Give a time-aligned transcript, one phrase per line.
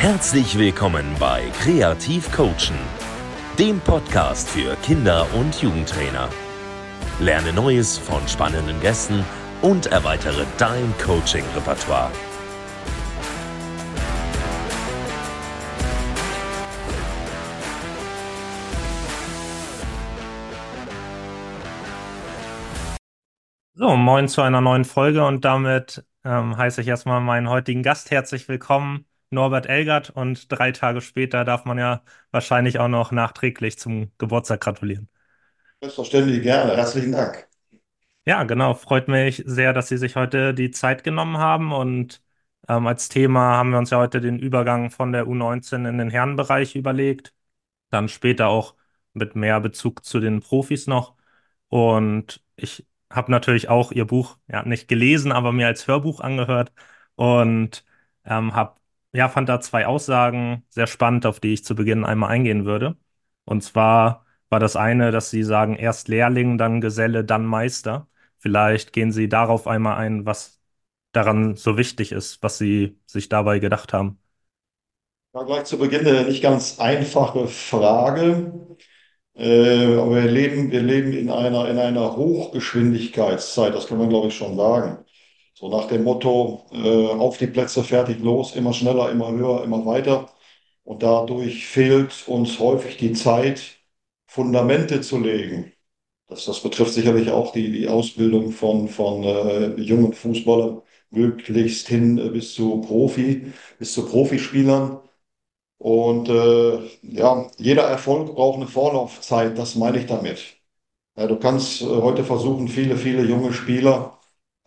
[0.00, 2.78] Herzlich willkommen bei Kreativ Coachen,
[3.58, 6.28] dem Podcast für Kinder- und Jugendtrainer.
[7.18, 9.24] Lerne Neues von spannenden Gästen
[9.60, 12.12] und erweitere dein Coaching-Repertoire.
[23.74, 28.12] So, moin zu einer neuen Folge und damit ähm, heiße ich erstmal meinen heutigen Gast
[28.12, 30.10] herzlich willkommen, Norbert Elgert.
[30.10, 35.08] Und drei Tage später darf man ja wahrscheinlich auch noch nachträglich zum Geburtstag gratulieren.
[35.80, 36.76] Selbstverständlich gerne.
[36.76, 37.48] Herzlichen Dank.
[38.26, 38.74] Ja, genau.
[38.74, 41.72] Freut mich sehr, dass Sie sich heute die Zeit genommen haben.
[41.72, 42.22] Und
[42.68, 46.10] ähm, als Thema haben wir uns ja heute den Übergang von der U19 in den
[46.10, 47.34] Herrenbereich überlegt.
[47.90, 48.74] Dann später auch
[49.14, 51.16] mit mehr Bezug zu den Profis noch.
[51.68, 56.72] Und ich habe natürlich auch ihr Buch ja nicht gelesen, aber mir als Hörbuch angehört
[57.16, 57.84] und
[58.24, 58.77] ähm, hab,
[59.12, 62.96] ja, fand da zwei Aussagen sehr spannend, auf die ich zu Beginn einmal eingehen würde.
[63.44, 68.08] Und zwar war das eine, dass Sie sagen, erst Lehrling, dann Geselle, dann Meister.
[68.38, 70.60] Vielleicht gehen Sie darauf einmal ein, was
[71.12, 74.18] daran so wichtig ist, was Sie sich dabei gedacht haben.
[75.34, 78.52] Ja, gleich zu Beginn eine nicht ganz einfache Frage.
[79.34, 84.28] Äh, aber wir leben, wir leben in einer, in einer Hochgeschwindigkeitszeit, das kann man, glaube
[84.28, 85.04] ich, schon sagen.
[85.58, 89.84] So nach dem Motto, äh, auf die Plätze, fertig, los, immer schneller, immer höher, immer
[89.86, 90.30] weiter.
[90.84, 93.78] Und dadurch fehlt uns häufig die Zeit,
[94.26, 95.72] Fundamente zu legen.
[96.28, 102.18] Das, das betrifft sicherlich auch die, die Ausbildung von, von äh, jungen Fußballern, möglichst hin
[102.18, 105.00] äh, bis zu Profi, bis zu Profispielern.
[105.78, 110.56] Und äh, ja, jeder Erfolg braucht eine Vorlaufzeit, das meine ich damit.
[111.16, 114.17] Ja, du kannst äh, heute versuchen, viele, viele junge Spieler,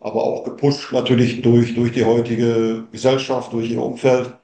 [0.02, 4.34] aber auch gepusht natürlich durch, durch die heutige Gesellschaft, durch ihr Umfeld,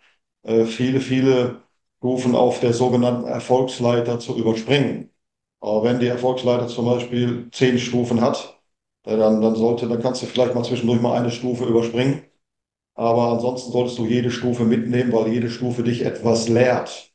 [0.45, 1.63] äh, viele, viele
[1.99, 5.11] Stufen auf der sogenannten Erfolgsleiter zu überspringen.
[5.61, 8.61] Aber wenn die Erfolgsleiter zum Beispiel zehn Stufen hat,
[9.05, 12.23] äh, dann, dann sollte, dann kannst du vielleicht mal zwischendurch mal eine Stufe überspringen
[12.95, 17.13] aber ansonsten solltest du jede Stufe mitnehmen, weil jede Stufe dich etwas lehrt.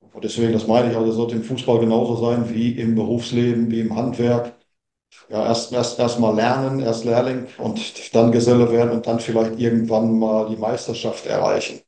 [0.00, 3.80] Und deswegen, das meine ich, also sollte im Fußball genauso sein wie im Berufsleben, wie
[3.80, 4.54] im Handwerk.
[5.28, 9.58] Ja, erst, erst, erst mal lernen, erst Lehrling und dann Geselle werden und dann vielleicht
[9.58, 11.80] irgendwann mal die Meisterschaft erreichen.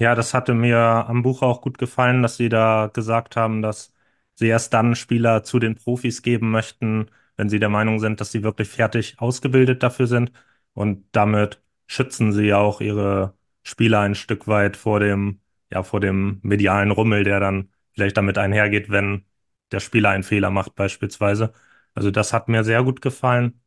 [0.00, 3.92] Ja, das hatte mir am Buch auch gut gefallen, dass Sie da gesagt haben, dass
[4.34, 8.32] Sie erst dann Spieler zu den Profis geben möchten, wenn Sie der Meinung sind, dass
[8.32, 10.32] sie wirklich fertig ausgebildet dafür sind
[10.72, 15.40] und damit schützen sie auch ihre Spieler ein Stück weit vor dem,
[15.70, 19.24] ja, vor dem medialen Rummel, der dann vielleicht damit einhergeht, wenn
[19.70, 21.52] der Spieler einen Fehler macht, beispielsweise.
[21.94, 23.60] Also das hat mir sehr gut gefallen.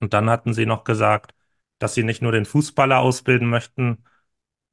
[0.00, 1.34] Und dann hatten sie noch gesagt,
[1.78, 4.04] dass sie nicht nur den Fußballer ausbilden möchten,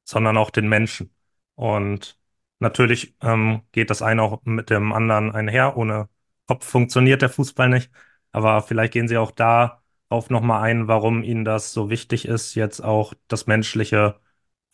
[0.03, 1.13] sondern auch den Menschen.
[1.55, 2.19] Und
[2.59, 5.77] natürlich ähm, geht das eine auch mit dem anderen einher.
[5.77, 6.09] Ohne
[6.47, 7.91] Kopf funktioniert der Fußball nicht.
[8.31, 12.55] Aber vielleicht gehen sie auch da darauf nochmal ein, warum Ihnen das so wichtig ist,
[12.55, 14.19] jetzt auch das Menschliche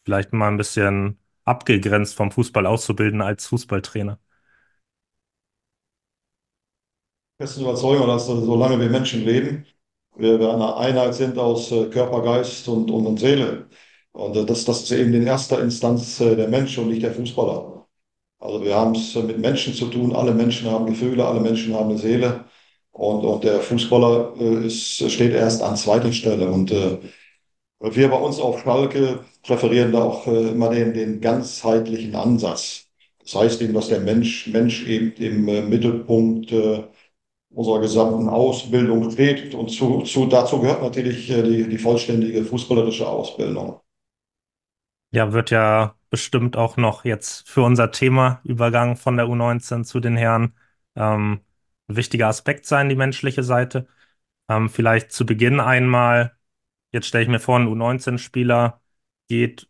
[0.06, 4.20] vielleicht mal ein bisschen abgegrenzt vom Fußball auszubilden als Fußballtrainer.
[7.42, 9.66] Festen Überzeugung, dass solange wir Menschen leben,
[10.16, 13.68] wir, eine Einheit sind aus äh, Körper, Geist und, und, Seele.
[14.12, 17.14] Und äh, das, das ist eben in erster Instanz äh, der Mensch und nicht der
[17.14, 17.88] Fußballer.
[18.40, 21.90] Also wir haben es mit Menschen zu tun, alle Menschen haben Gefühle, alle Menschen haben
[21.90, 22.46] eine Seele.
[22.92, 24.36] Und, und der Fußballer
[24.66, 26.52] ist, steht erst an zweiter Stelle.
[26.52, 27.00] Und äh,
[27.80, 32.88] wir bei uns auf Schalke präferieren da auch äh, immer den, den ganzheitlichen Ansatz.
[33.24, 36.84] Das heißt eben, dass der Mensch, Mensch eben im äh, Mittelpunkt äh,
[37.54, 39.54] unserer gesamten Ausbildung steht.
[39.56, 43.80] Und zu, zu, dazu gehört natürlich äh, die, die vollständige fußballerische Ausbildung.
[45.12, 50.00] Ja, wird ja bestimmt auch noch jetzt für unser Thema Übergang von der U19 zu
[50.00, 50.56] den Herren
[50.96, 51.42] ähm,
[51.88, 53.88] ein wichtiger Aspekt sein, die menschliche Seite.
[54.50, 56.38] Ähm, vielleicht zu Beginn einmal,
[56.94, 58.82] jetzt stelle ich mir vor, ein U19-Spieler
[59.30, 59.70] geht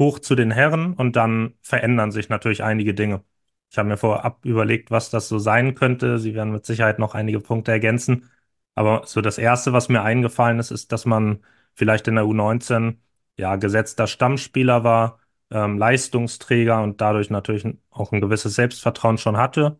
[0.00, 3.24] hoch zu den Herren und dann verändern sich natürlich einige Dinge.
[3.70, 6.18] Ich habe mir vorab überlegt, was das so sein könnte.
[6.18, 8.30] Sie werden mit Sicherheit noch einige Punkte ergänzen.
[8.74, 11.44] Aber so das Erste, was mir eingefallen ist, ist, dass man
[11.74, 12.98] vielleicht in der U19
[13.36, 15.18] ja gesetzter Stammspieler war,
[15.50, 19.78] ähm, Leistungsträger und dadurch natürlich auch ein gewisses Selbstvertrauen schon hatte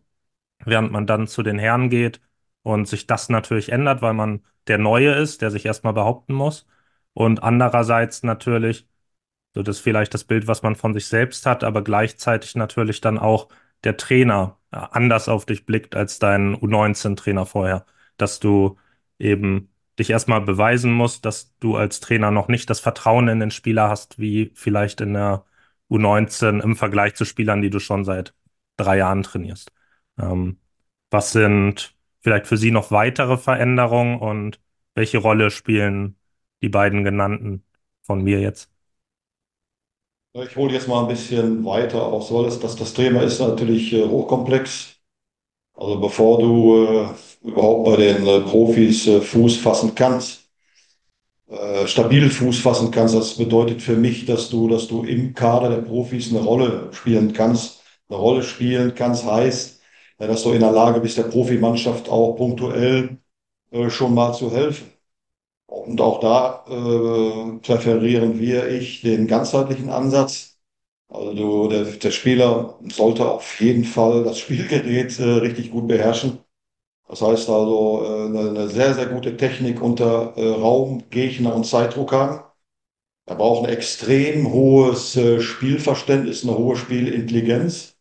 [0.65, 2.21] während man dann zu den Herren geht
[2.63, 6.67] und sich das natürlich ändert, weil man der Neue ist, der sich erstmal behaupten muss.
[7.13, 8.87] Und andererseits natürlich,
[9.53, 13.01] so das ist vielleicht das Bild, was man von sich selbst hat, aber gleichzeitig natürlich
[13.01, 13.49] dann auch
[13.83, 17.85] der Trainer anders auf dich blickt als dein U19-Trainer vorher.
[18.17, 18.77] Dass du
[19.19, 19.69] eben
[19.99, 23.89] dich erstmal beweisen musst, dass du als Trainer noch nicht das Vertrauen in den Spieler
[23.89, 25.45] hast, wie vielleicht in der
[25.89, 28.33] U19 im Vergleich zu Spielern, die du schon seit
[28.77, 29.71] drei Jahren trainierst.
[30.19, 30.59] Ähm,
[31.09, 34.61] was sind vielleicht für Sie noch weitere Veränderungen und
[34.95, 36.17] welche Rolle spielen
[36.61, 37.63] die beiden genannten
[38.01, 38.70] von mir jetzt?
[40.33, 43.91] Ich hole jetzt mal ein bisschen weiter aus, weil das, das, das Thema ist natürlich
[43.93, 44.95] äh, hochkomplex.
[45.75, 47.09] Also bevor du äh,
[47.47, 50.49] überhaupt bei den äh, Profis äh, Fuß fassen kannst,
[51.49, 55.69] äh, stabil Fuß fassen kannst, das bedeutet für mich, dass du, dass du im Kader
[55.69, 57.81] der Profis eine Rolle spielen kannst.
[58.09, 59.81] Eine Rolle spielen kannst heißt,
[60.17, 63.17] dass du in der Lage bist, der Profimannschaft auch punktuell
[63.89, 64.91] schon mal zu helfen.
[65.71, 70.57] Und auch da äh, präferieren wir, ich, den ganzheitlichen Ansatz.
[71.09, 76.39] Also du, der, der Spieler sollte auf jeden Fall das Spielgerät äh, richtig gut beherrschen.
[77.07, 82.13] Das heißt also äh, eine, sehr, sehr gute Technik unter äh, Raum, Gegner und Zeitdruck
[82.13, 82.41] haben.
[83.27, 87.97] Er braucht ein extrem hohes äh, Spielverständnis, eine hohe Spielintelligenz.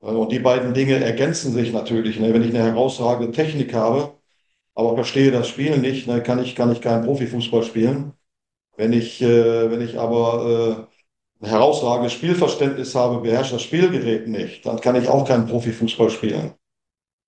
[0.00, 2.18] Und die beiden Dinge ergänzen sich natürlich.
[2.20, 2.32] Ne?
[2.32, 4.14] Wenn ich eine herausragende Technik habe,
[4.76, 8.14] aber verstehe das Spiel nicht, ne, kann ich, kann ich keinen Profifußball spielen.
[8.76, 10.88] Wenn ich, äh, wenn ich aber
[11.42, 16.10] äh, ein herausragendes Spielverständnis habe, beherrsche das Spielgerät nicht, dann kann ich auch keinen Profifußball
[16.10, 16.54] spielen.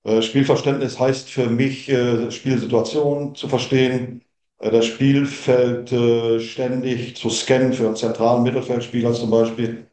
[0.05, 4.23] Äh, Spielverständnis heißt für mich, äh, Spielsituationen zu verstehen,
[4.59, 9.87] äh, das Spielfeld äh, ständig zu scannen für einen zentralen Mittelfeldspieler zum Beispiel.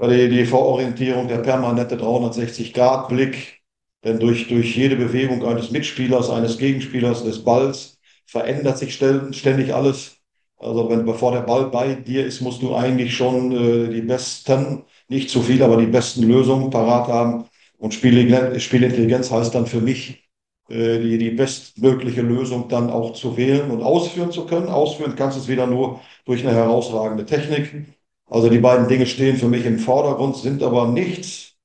[0.00, 3.57] Die, die Vororientierung, der permanente 360-Grad-Blick,
[4.04, 10.16] denn durch, durch jede Bewegung eines Mitspielers, eines Gegenspielers, des Balls verändert sich ständig alles.
[10.58, 14.84] Also wenn, bevor der Ball bei dir ist, musst du eigentlich schon äh, die besten,
[15.08, 17.44] nicht zu viel, aber die besten Lösungen parat haben.
[17.78, 20.28] Und Spielintelligenz heißt dann für mich,
[20.68, 24.68] äh, die, die bestmögliche Lösung dann auch zu wählen und ausführen zu können.
[24.68, 27.86] Ausführen kannst du es wieder nur durch eine herausragende Technik.
[28.26, 31.56] Also die beiden Dinge stehen für mich im Vordergrund, sind aber nichts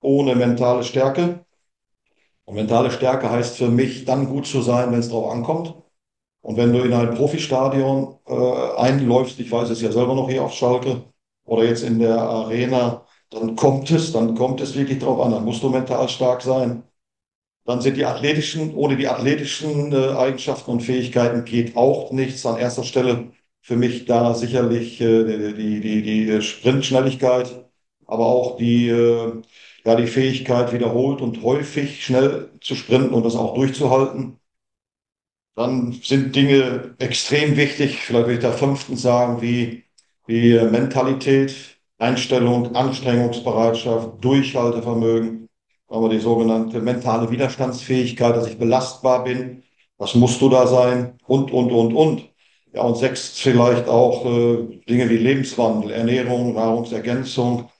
[0.00, 1.44] ohne mentale Stärke.
[2.48, 5.74] Und mentale Stärke heißt für mich, dann gut zu sein, wenn es drauf ankommt.
[6.42, 10.42] Und wenn du in ein Profistadion äh, einläufst, ich weiß es ja selber noch hier
[10.44, 11.04] auf Schalke
[11.44, 15.32] oder jetzt in der Arena, dann kommt es, dann kommt es wirklich drauf an.
[15.32, 16.84] Dann musst du mental stark sein.
[17.66, 22.46] Dann sind die athletischen, ohne die athletischen äh, Eigenschaften und Fähigkeiten geht auch nichts.
[22.46, 27.66] An erster Stelle für mich da sicherlich äh, die, die, die Sprintschnelligkeit,
[28.06, 29.42] aber auch die, äh,
[29.88, 34.38] ja, die Fähigkeit, wiederholt und häufig schnell zu sprinten und das auch durchzuhalten.
[35.56, 39.84] Dann sind Dinge extrem wichtig, vielleicht will ich da fünftens sagen, wie,
[40.26, 41.54] wie Mentalität,
[41.98, 45.48] Einstellung, Anstrengungsbereitschaft, Durchhaltevermögen,
[45.88, 49.62] aber die sogenannte mentale Widerstandsfähigkeit, dass ich belastbar bin.
[49.96, 51.18] Was musst du da sein?
[51.26, 52.28] Und, und, und, und.
[52.74, 57.70] Ja, und sechs vielleicht auch äh, Dinge wie Lebenswandel, Ernährung, Nahrungsergänzung,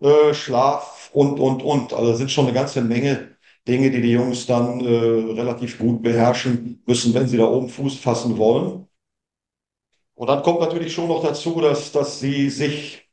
[0.00, 1.92] äh, Schlaf, und, und, und.
[1.92, 3.30] Also sind schon eine ganze Menge
[3.68, 7.96] Dinge, die die Jungs dann äh, relativ gut beherrschen müssen, wenn sie da oben Fuß
[7.98, 8.86] fassen wollen.
[10.14, 13.08] Und dann kommt natürlich schon noch dazu, dass, dass sie sich,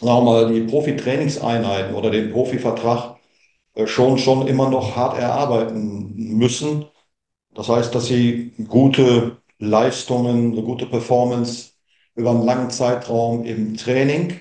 [0.00, 3.18] sagen wir mal, die Profi-Trainingseinheiten oder den Profivertrag
[3.74, 6.86] äh, schon, schon immer noch hart erarbeiten müssen.
[7.54, 11.72] Das heißt, dass sie gute Leistungen, eine gute Performance
[12.14, 14.40] über einen langen Zeitraum im Training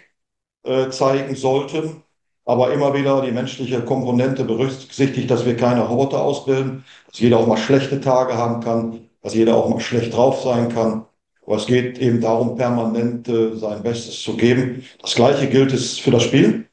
[0.63, 2.03] äh, zeigen sollten
[2.49, 7.45] aber immer wieder die menschliche Komponente berücksichtigt, dass wir keine Roboter ausbilden, dass jeder auch
[7.45, 11.05] mal schlechte Tage haben kann, dass jeder auch mal schlecht drauf sein kann.
[11.45, 14.83] Aber es geht eben darum, permanent äh, sein Bestes zu geben.
[14.99, 16.67] Das Gleiche gilt es für das Spiel.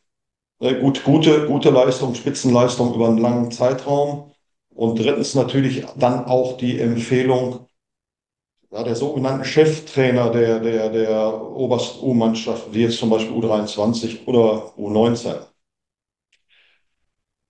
[0.61, 4.30] Äh, gut, gute, gute Leistung, Spitzenleistung über einen langen Zeitraum.
[4.75, 7.66] Und drittens natürlich dann auch die Empfehlung
[8.71, 14.73] ja, der sogenannten Cheftrainer der, der, der obersten U-Mannschaft, wie jetzt zum Beispiel U23 oder
[14.78, 15.37] U19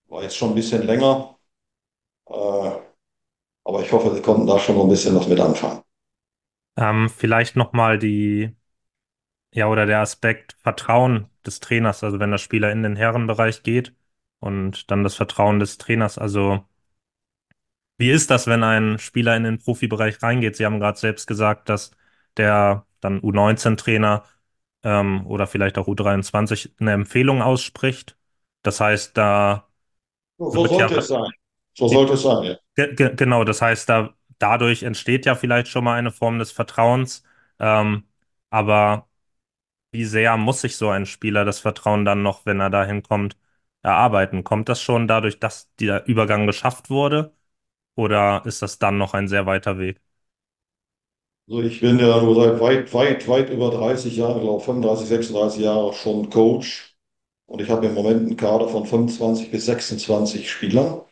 [0.09, 1.39] war jetzt schon ein bisschen länger.
[2.29, 2.35] Äh,
[3.65, 5.83] aber ich hoffe, Sie konnten da schon noch ein bisschen was mit anfangen.
[6.77, 8.55] Ähm, vielleicht nochmal die,
[9.53, 13.95] ja, oder der Aspekt Vertrauen des Trainers, also wenn der Spieler in den Herrenbereich geht
[14.41, 16.19] und dann das Vertrauen des Trainers.
[16.19, 16.65] Also,
[17.99, 20.57] wie ist das, wenn ein Spieler in den Profibereich reingeht?
[20.57, 21.93] Sie haben gerade selbst gesagt, dass
[22.37, 24.25] der dann U19-Trainer
[24.83, 28.19] ähm, oder vielleicht auch U23 eine Empfehlung ausspricht.
[28.63, 29.66] Das heißt, da
[30.39, 31.31] so, so sollte ja, es sein.
[31.75, 32.57] So sollte es sein, ja.
[32.75, 37.23] Ge genau, das heißt, da, dadurch entsteht ja vielleicht schon mal eine Form des Vertrauens.
[37.59, 38.05] Ähm,
[38.51, 39.09] aber
[39.93, 43.37] wie sehr muss sich so ein Spieler das Vertrauen dann noch, wenn er dahin kommt,
[43.83, 44.45] erarbeiten?
[44.45, 47.35] Kommt das schon dadurch, dass der Übergang geschafft wurde?
[47.97, 50.01] Oder ist das dann noch ein sehr weiter Weg?
[51.49, 55.09] Also ich bin ja nur seit weit, weit, weit über 30 Jahren, ich glaube 35,
[55.09, 56.96] 36 Jahre schon Coach.
[57.47, 61.03] Und ich habe im Moment einen Kader von 25 bis 26 Spielern.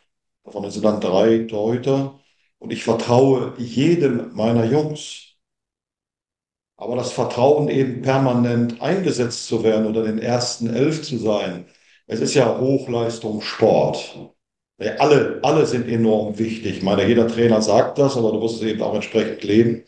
[0.43, 2.19] Davon sind dann drei Torhüter.
[2.59, 5.35] Und ich vertraue jedem meiner Jungs.
[6.77, 11.65] Aber das Vertrauen eben permanent eingesetzt zu werden oder den ersten Elf zu sein,
[12.07, 14.31] es ist ja Hochleistungssport.
[14.99, 16.77] Alle, alle sind enorm wichtig.
[16.77, 19.83] Ich meine, jeder Trainer sagt das, aber du musst es eben auch entsprechend leben.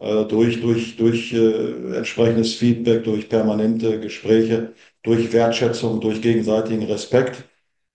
[0.00, 7.44] Äh, durch, durch, durch äh, entsprechendes Feedback, durch permanente Gespräche, durch Wertschätzung, durch gegenseitigen Respekt.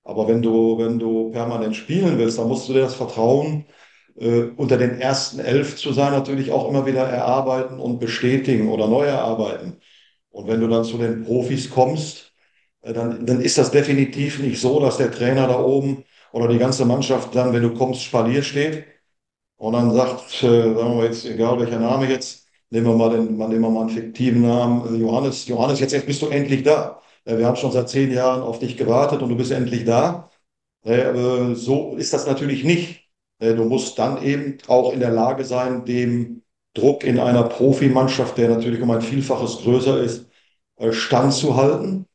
[0.04, 3.66] Aber wenn du, wenn du permanent spielen willst, dann musst du dir das Vertrauen,
[4.16, 8.88] äh, unter den ersten elf zu sein, natürlich auch immer wieder erarbeiten und bestätigen oder
[8.88, 9.80] neu erarbeiten.
[10.30, 12.34] Und wenn du dann zu den Profis kommst,
[12.82, 16.58] äh, dann, dann ist das definitiv nicht so, dass der Trainer da oben oder die
[16.60, 18.86] ganze Mannschaft dann, wenn du kommst, Spalier steht
[19.58, 22.43] und dann sagt, äh, sagen wir jetzt, egal welcher Name jetzt,
[22.74, 26.22] nehmen wir mal den, nehmen wir mal einen fiktiven Namen, äh, Johannes, Johannes, jetzt, bist
[26.22, 27.00] du endlich da.
[27.26, 30.30] Äh, wir haben schon seit zehn Jahren auf dich gewartet und du bist endlich da.
[30.84, 33.08] Äh, so ist das natürlich nicht.
[33.40, 36.42] Äh, du musst dann eben auch in der Lage sein, dem
[36.74, 40.28] Druck in einer Profimannschaft, der natürlich um ein Vielfaches größer ist,
[40.78, 42.08] äh, standzuhalten.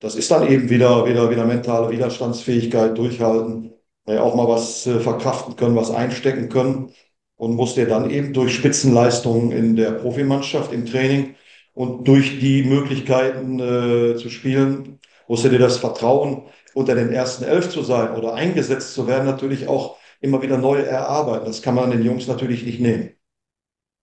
[0.00, 3.72] Das ist dann eben wieder, wieder, wieder mentale Widerstandsfähigkeit, durchhalten,
[4.06, 6.92] äh, auch mal was äh, verkraften können, was einstecken können
[7.36, 11.34] und musst dir dann eben durch Spitzenleistungen in der Profimannschaft, im Training
[11.74, 16.42] und durch die Möglichkeiten äh, zu spielen, musst du dir das Vertrauen,
[16.74, 20.80] unter den ersten elf zu sein oder eingesetzt zu werden, natürlich auch immer wieder neu
[20.80, 21.46] erarbeiten.
[21.46, 23.10] Das kann man den Jungs natürlich nicht nehmen.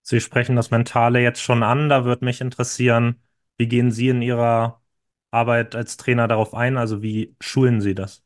[0.03, 1.89] Sie sprechen das Mentale jetzt schon an.
[1.89, 3.21] Da würde mich interessieren,
[3.57, 4.81] wie gehen Sie in Ihrer
[5.31, 6.77] Arbeit als Trainer darauf ein?
[6.77, 8.23] Also wie schulen Sie das?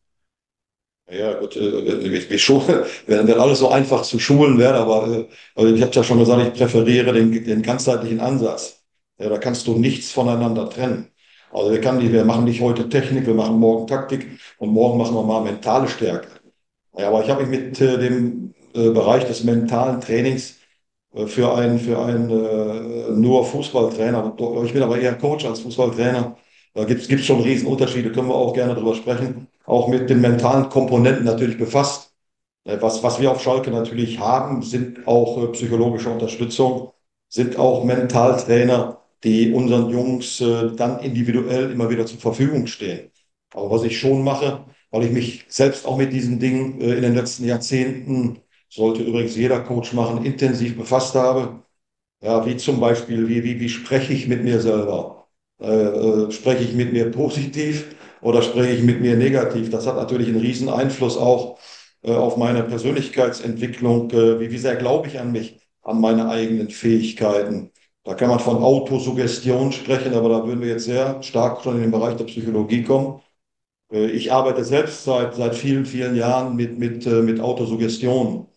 [1.07, 5.27] Ja, gut, äh, wie, schulen, wenn, wenn alles so einfach zu schulen wäre, aber äh,
[5.53, 8.83] also ich habe ja schon gesagt, ich präferiere den, den ganzheitlichen Ansatz.
[9.19, 11.09] Ja, da kannst du nichts voneinander trennen.
[11.51, 14.97] Also wir, kann nicht, wir machen nicht heute Technik, wir machen morgen Taktik und morgen
[14.97, 16.27] machen wir mal mentale Stärke.
[16.97, 20.57] Ja, aber ich habe mich mit äh, dem äh, Bereich des mentalen Trainings
[21.13, 24.35] äh, für einen, für einen äh, nur Fußballtrainer,
[24.65, 26.37] ich bin aber eher Coach als Fußballtrainer,
[26.75, 30.69] da gibt es schon Riesenunterschiede, können wir auch gerne drüber sprechen, auch mit den mentalen
[30.69, 32.13] Komponenten natürlich befasst.
[32.65, 36.91] Äh, Was, was wir auf Schalke natürlich haben, sind auch äh, psychologische Unterstützung,
[37.29, 43.11] sind auch Mentaltrainer, die unseren Jungs äh, dann individuell immer wieder zur Verfügung stehen.
[43.53, 47.15] Aber was ich schon mache, weil ich mich selbst auch mit diesen Dingen in den
[47.15, 48.39] letzten Jahrzehnten,
[48.69, 51.63] sollte übrigens jeder Coach machen, intensiv befasst habe.
[52.21, 55.14] Ja, wie zum Beispiel, wie, wie, wie spreche ich mit mir selber?
[55.59, 55.67] Äh,
[56.27, 59.69] äh, spreche ich mit mir positiv oder spreche ich mit mir negativ?
[59.69, 61.59] Das hat natürlich einen riesen Einfluss auch
[62.03, 64.11] äh, auf meine Persönlichkeitsentwicklung.
[64.11, 67.71] Wie, wie sehr glaube ich an mich, an meine eigenen Fähigkeiten?
[68.03, 71.81] Da kann man von Autosuggestion sprechen, aber da würden wir jetzt sehr stark schon in
[71.83, 73.21] den Bereich der Psychologie kommen.
[73.91, 78.47] Ich arbeite selbst seit, seit vielen, vielen Jahren mit, mit, mit Autosuggestion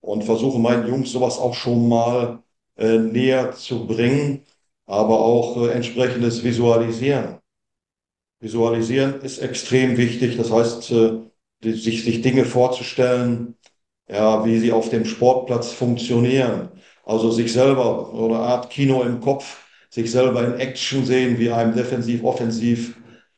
[0.00, 2.42] und versuche meinen Jungs sowas auch schon mal
[2.76, 4.44] äh, näher zu bringen,
[4.86, 7.38] aber auch äh, entsprechendes Visualisieren.
[8.40, 11.20] Visualisieren ist extrem wichtig, das heißt, äh,
[11.62, 13.56] die, sich, sich Dinge vorzustellen,
[14.08, 16.70] ja, wie sie auf dem Sportplatz funktionieren.
[17.04, 21.74] Also sich selber, eine Art Kino im Kopf, sich selber in Action sehen, wie einem
[21.74, 22.96] defensiv, offensiv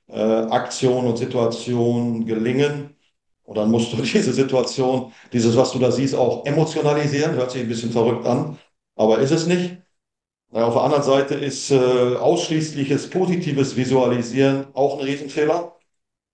[0.08, 2.96] äh, Aktion und Situation gelingen.
[3.44, 7.34] Und dann musst du diese Situation, dieses, was du da siehst, auch emotionalisieren.
[7.36, 8.58] Hört sich ein bisschen verrückt an,
[8.96, 9.78] aber ist es nicht.
[10.50, 11.76] Na, Auf der anderen Seite ist äh,
[12.16, 15.76] ausschließliches positives Visualisieren auch ein Riesenfehler,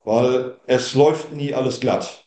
[0.04, 2.26] weil es läuft nie alles glatt.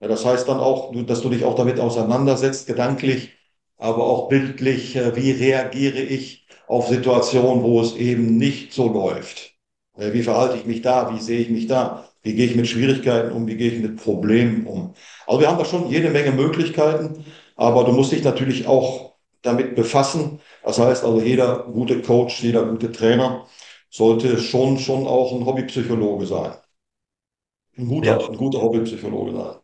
[0.00, 3.32] Ja, das heißt dann auch, dass du dich auch damit auseinandersetzt, gedanklich,
[3.78, 9.54] aber auch bildlich, äh, wie reagiere ich auf Situationen, wo es eben nicht so läuft.
[9.96, 11.14] Äh, Wie verhalte ich mich da?
[11.14, 12.08] Wie sehe ich mich da?
[12.22, 13.46] Wie gehe ich mit Schwierigkeiten um?
[13.46, 14.94] Wie gehe ich mit Problemen um?
[15.26, 17.24] Also wir haben da schon jede Menge Möglichkeiten,
[17.56, 20.40] aber du musst dich natürlich auch damit befassen.
[20.66, 23.46] Das heißt also, jeder gute Coach, jeder gute Trainer
[23.90, 26.54] sollte schon, schon auch ein Hobbypsychologe sein.
[27.78, 28.18] Ein Ja.
[28.18, 29.56] guter, ein guter Hobbypsychologe sein.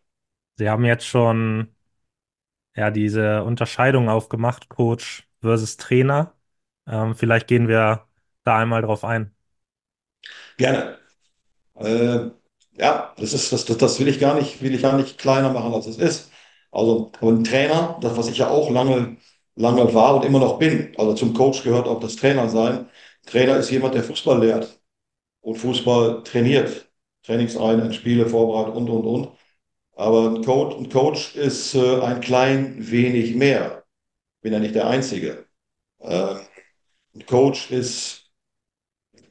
[0.56, 1.74] Sie haben jetzt schon
[2.76, 6.34] ja diese Unterscheidung aufgemacht, Coach versus Trainer.
[6.86, 8.06] Ähm, vielleicht gehen wir
[8.44, 9.34] da einmal drauf ein.
[10.56, 10.98] Gerne.
[11.76, 12.30] Äh,
[12.78, 15.52] ja, das ist, das, das, das will ich gar nicht, will ich gar nicht kleiner
[15.52, 16.32] machen, als es ist.
[16.72, 19.16] Also, ein Trainer, das, was ich ja auch lange,
[19.56, 22.88] lange war und immer noch bin, also zum Coach gehört auch das Trainer sein.
[23.26, 24.80] Trainer ist jemand, der Fußball lehrt
[25.40, 26.90] und Fußball trainiert.
[27.24, 29.28] Trainingseinheiten, Spiele vorbereitet und, und, und.
[29.96, 33.84] Aber ein Coach, ein Coach ist äh, ein klein wenig mehr.
[34.42, 35.46] bin ja nicht der Einzige.
[36.00, 36.36] Äh,
[37.16, 38.30] ein Coach ist,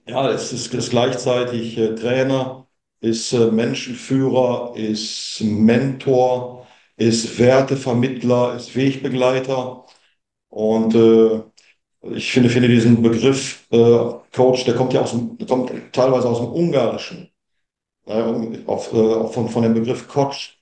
[0.07, 2.67] ja, es ist, ist gleichzeitig äh, Trainer,
[2.99, 9.85] ist äh, Menschenführer, ist Mentor, ist Wertevermittler, ist Wegbegleiter.
[10.51, 11.41] Und äh,
[12.15, 16.29] ich finde, finde diesen Begriff äh, Coach, der kommt ja aus dem, der kommt teilweise
[16.29, 17.31] aus dem Ungarischen.
[18.05, 20.62] Äh, auf, äh, von, von dem Begriff Coach.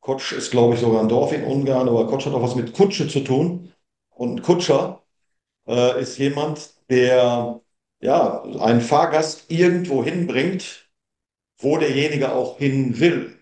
[0.00, 2.74] Coach ist, glaube ich, sogar ein Dorf in Ungarn, aber Coach hat auch was mit
[2.74, 3.72] Kutsche zu tun.
[4.10, 5.02] Und ein Kutscher
[5.66, 7.60] äh, ist jemand, der
[8.00, 10.88] ja, einen Fahrgast irgendwo hinbringt,
[11.58, 13.36] wo derjenige auch hin will.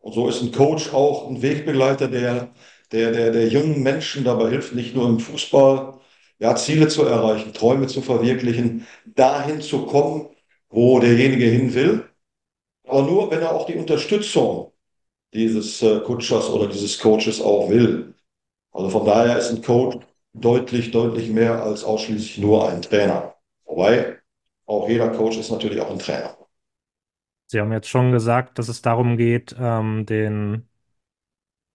[0.00, 2.52] Und so ist ein Coach auch ein Wegbegleiter, der,
[2.92, 5.98] der, der, der jungen Menschen dabei hilft, nicht nur im Fußball,
[6.38, 10.28] ja, Ziele zu erreichen, Träume zu verwirklichen, dahin zu kommen,
[10.70, 12.08] wo derjenige hin will.
[12.86, 14.72] Aber nur, wenn er auch die Unterstützung
[15.34, 18.14] dieses äh, Kutschers oder dieses Coaches auch will.
[18.72, 19.98] Also von daher ist ein Coach
[20.34, 23.34] deutlich, deutlich mehr als ausschließlich nur ein Trainer.
[23.64, 24.18] Wobei
[24.66, 26.36] auch jeder Coach ist natürlich auch ein Trainer.
[27.46, 30.68] Sie haben jetzt schon gesagt, dass es darum geht, ähm, den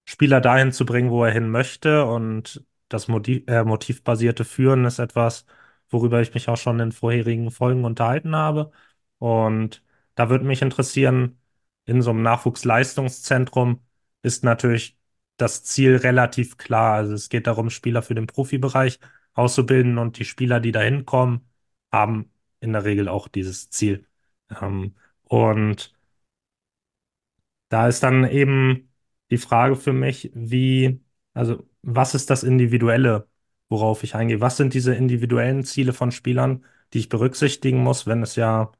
[0.07, 2.05] Spieler dahin zu bringen, wo er hin möchte.
[2.05, 5.45] Und das Motiv, äh, motivbasierte Führen ist etwas,
[5.89, 8.71] worüber ich mich auch schon in vorherigen Folgen unterhalten habe.
[9.19, 9.83] Und
[10.15, 11.39] da würde mich interessieren,
[11.85, 13.81] in so einem Nachwuchsleistungszentrum
[14.21, 14.97] ist natürlich
[15.37, 16.95] das Ziel relativ klar.
[16.95, 18.99] Also es geht darum, Spieler für den Profibereich
[19.33, 21.49] auszubilden und die Spieler, die da hinkommen,
[21.91, 24.07] haben in der Regel auch dieses Ziel.
[24.61, 25.93] Ähm, und
[27.69, 28.89] da ist dann eben
[29.31, 31.01] die Frage für mich, wie,
[31.33, 33.27] also was ist das Individuelle,
[33.69, 34.41] worauf ich eingehe?
[34.41, 38.71] Was sind diese individuellen Ziele von Spielern, die ich berücksichtigen muss, wenn es ja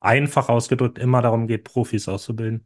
[0.00, 2.64] einfach ausgedrückt immer darum geht, Profis auszubilden?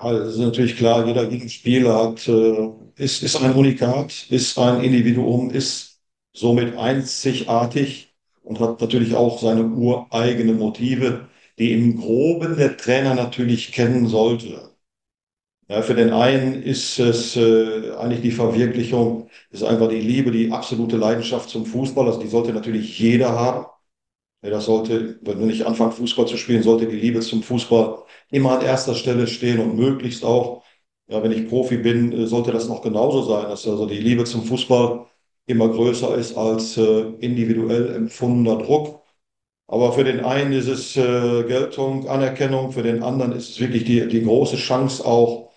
[0.00, 4.82] Ja, es ist natürlich klar, jeder Gegenspieler hat, äh, ist, ist ein Unikat, ist ein
[4.84, 6.00] Individuum, ist
[6.32, 11.28] somit einzigartig und hat natürlich auch seine ureigenen Motive,
[11.58, 14.67] die im Groben der Trainer natürlich kennen sollte.
[15.70, 20.50] Ja, für den einen ist es äh, eigentlich die Verwirklichung, ist einfach die Liebe, die
[20.50, 22.06] absolute Leidenschaft zum Fußball.
[22.06, 23.66] Also die sollte natürlich jeder haben.
[24.42, 28.04] Ja, das sollte, wenn du nicht anfängst, Fußball zu spielen, sollte die Liebe zum Fußball
[28.30, 30.64] immer an erster Stelle stehen und möglichst auch,
[31.08, 34.24] ja, wenn ich Profi bin, äh, sollte das noch genauso sein, dass also die Liebe
[34.24, 35.06] zum Fußball
[35.46, 39.02] immer größer ist als äh, individuell empfundener Druck.
[39.66, 43.84] Aber für den einen ist es äh, Geltung, Anerkennung, für den anderen ist es wirklich
[43.84, 45.47] die, die große Chance auch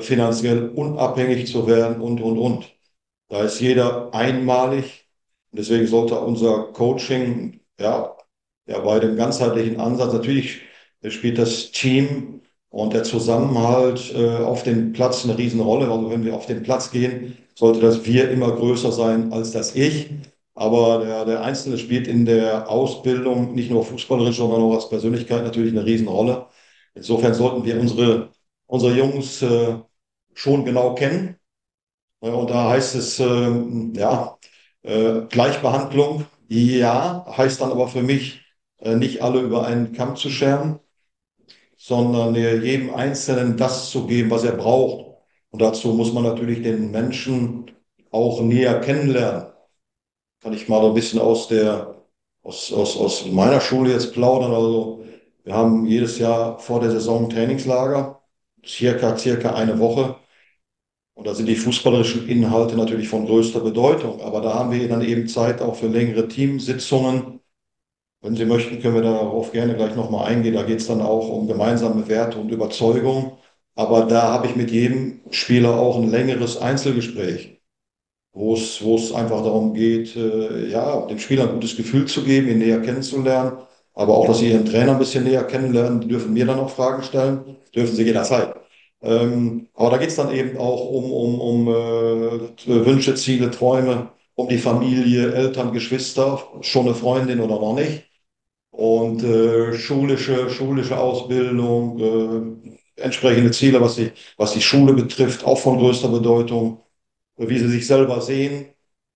[0.00, 2.72] finanziell unabhängig zu werden und, und, und.
[3.28, 5.08] Da ist jeder einmalig.
[5.52, 8.16] Deswegen sollte unser Coaching, ja,
[8.66, 10.60] ja, bei dem ganzheitlichen Ansatz, natürlich
[11.08, 15.90] spielt das Team und der Zusammenhalt äh, auf dem Platz eine Riesenrolle.
[15.90, 19.74] Also wenn wir auf den Platz gehen, sollte das Wir immer größer sein als das
[19.74, 20.10] Ich.
[20.54, 25.44] Aber der, der Einzelne spielt in der Ausbildung nicht nur fußballerisch, sondern auch als Persönlichkeit
[25.44, 26.46] natürlich eine Riesenrolle.
[26.94, 28.30] Insofern sollten wir unsere,
[28.72, 29.78] unsere Jungs äh,
[30.34, 31.36] schon genau kennen.
[32.20, 33.52] Und da heißt es, äh,
[33.94, 34.38] ja,
[34.82, 38.42] äh, Gleichbehandlung, ja, heißt dann aber für mich,
[38.80, 40.80] äh, nicht alle über einen Kamm zu scheren,
[41.76, 45.16] sondern jedem Einzelnen das zu geben, was er braucht.
[45.50, 47.70] Und dazu muss man natürlich den Menschen
[48.10, 49.46] auch näher kennenlernen.
[50.40, 51.96] Kann ich mal so ein bisschen aus der,
[52.42, 54.52] aus, aus, aus meiner Schule jetzt plaudern.
[54.52, 55.04] Also,
[55.44, 58.21] wir haben jedes Jahr vor der Saison Trainingslager,
[58.66, 60.16] circa, circa eine Woche.
[61.14, 64.20] Und da sind die fußballerischen Inhalte natürlich von größter Bedeutung.
[64.22, 67.40] Aber da haben wir dann eben Zeit auch für längere Teamsitzungen,
[68.22, 70.54] wenn Sie möchten, können wir darauf gerne gleich nochmal eingehen.
[70.54, 73.38] Da geht es dann auch um gemeinsame Werte und Überzeugung.
[73.74, 77.60] Aber da habe ich mit jedem Spieler auch ein längeres Einzelgespräch,
[78.32, 82.58] wo es, einfach darum geht, äh, ja, dem Spieler ein gutes Gefühl zu geben, ihn
[82.58, 83.58] näher kennenzulernen,
[83.94, 86.00] aber auch, dass sie ihren Trainer ein bisschen näher kennenlernen.
[86.00, 88.54] Die dürfen mir dann auch Fragen stellen, dürfen sie jederzeit.
[89.02, 94.10] Ähm, aber da geht es dann eben auch um, um, um äh, Wünsche, Ziele, Träume,
[94.34, 98.04] um die Familie, Eltern, Geschwister, schon eine Freundin oder noch nicht
[98.70, 105.58] und äh, schulische, schulische Ausbildung, äh, entsprechende Ziele, was die, was die Schule betrifft, auch
[105.58, 106.80] von größter Bedeutung,
[107.36, 108.66] wie sie sich selber sehen,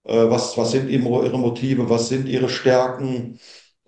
[0.04, 3.38] äh, was, was sind ihre Motive, was sind ihre Stärken,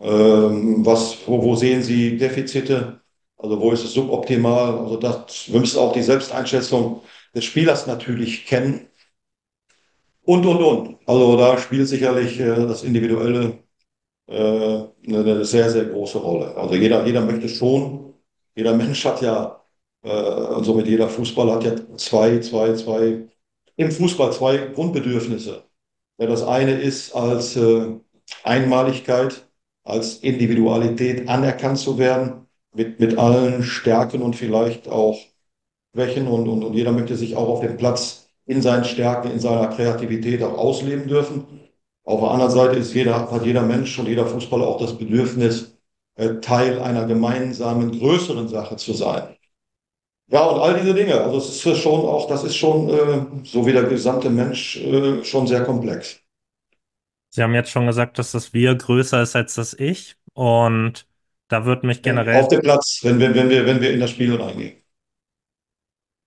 [0.01, 3.01] ähm, was, wo, wo sehen sie Defizite,
[3.37, 7.03] also wo ist es suboptimal, also das, wir müssen auch die Selbsteinschätzung
[7.35, 8.89] des Spielers natürlich kennen
[10.25, 10.99] und, und, und.
[11.07, 13.59] Also da spielt sicherlich äh, das Individuelle
[14.29, 16.57] äh, eine sehr, sehr große Rolle.
[16.57, 18.15] Also jeder, jeder möchte schon,
[18.57, 19.63] jeder Mensch hat ja,
[20.03, 23.29] äh, und somit jeder Fußballer hat ja zwei, zwei, zwei
[23.77, 25.65] im Fußball zwei Grundbedürfnisse.
[26.19, 27.99] Ja, das eine ist als äh,
[28.45, 29.48] Einmaligkeit,
[29.89, 35.19] als Individualität anerkannt zu werden, mit, mit allen Stärken und vielleicht auch
[35.95, 36.29] Schwächen.
[36.29, 39.69] Und, und, und jeder möchte sich auch auf dem Platz in seinen Stärken, in seiner
[39.69, 41.45] Kreativität auch ausleben dürfen.
[42.05, 45.77] Auf der anderen Seite ist jeder, hat jeder Mensch und jeder Fußballer auch das Bedürfnis,
[46.17, 49.37] äh, Teil einer gemeinsamen, größeren Sache zu sein.
[50.31, 51.21] Ja, und all diese Dinge.
[51.21, 55.25] Also es ist schon auch, das ist schon, äh, so wie der gesamte Mensch, äh,
[55.25, 56.21] schon sehr komplex.
[57.31, 60.17] Sie haben jetzt schon gesagt, dass das Wir größer ist als das Ich.
[60.33, 61.07] Und
[61.49, 62.43] da wird mich generell.
[62.43, 64.83] Auf dem Platz, wenn wir, wenn wir, wenn wir in das Spiel reingehen.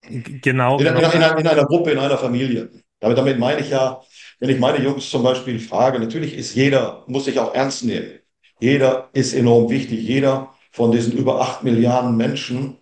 [0.02, 0.78] Genau.
[0.78, 1.00] In, genau.
[1.00, 2.70] in, in, in einer Gruppe, in einer Familie.
[3.00, 4.02] Damit, damit meine ich ja,
[4.40, 8.20] wenn ich meine Jungs zum Beispiel frage, natürlich ist jeder, muss sich auch ernst nehmen.
[8.60, 10.02] Jeder ist enorm wichtig.
[10.02, 12.78] Jeder von diesen über acht Milliarden Menschen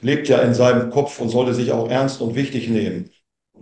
[0.00, 3.10] lebt ja in seinem Kopf und sollte sich auch ernst und wichtig nehmen.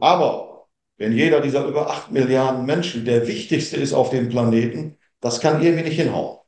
[0.00, 0.51] Aber
[0.98, 5.62] wenn jeder dieser über acht Milliarden Menschen der wichtigste ist auf dem Planeten, das kann
[5.62, 6.38] irgendwie nicht hinhauen.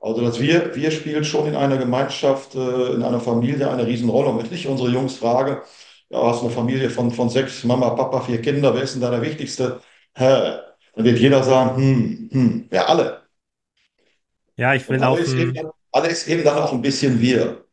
[0.00, 4.30] Also dass wir, wir spielen schon in einer Gemeinschaft, äh, in einer Familie eine Riesenrolle.
[4.30, 5.62] Und wenn ich unsere Jungs frage,
[6.08, 9.10] ja, hast eine Familie von, von sechs, Mama, Papa, vier Kinder, wer ist denn da
[9.10, 9.80] der Wichtigste?
[10.16, 10.58] Hä?
[10.94, 13.22] Dann wird jeder sagen, hm, hm, ja, alle.
[14.56, 15.16] Ja, ich will dann-
[15.92, 17.64] alle ist eben dann auch ein bisschen wir.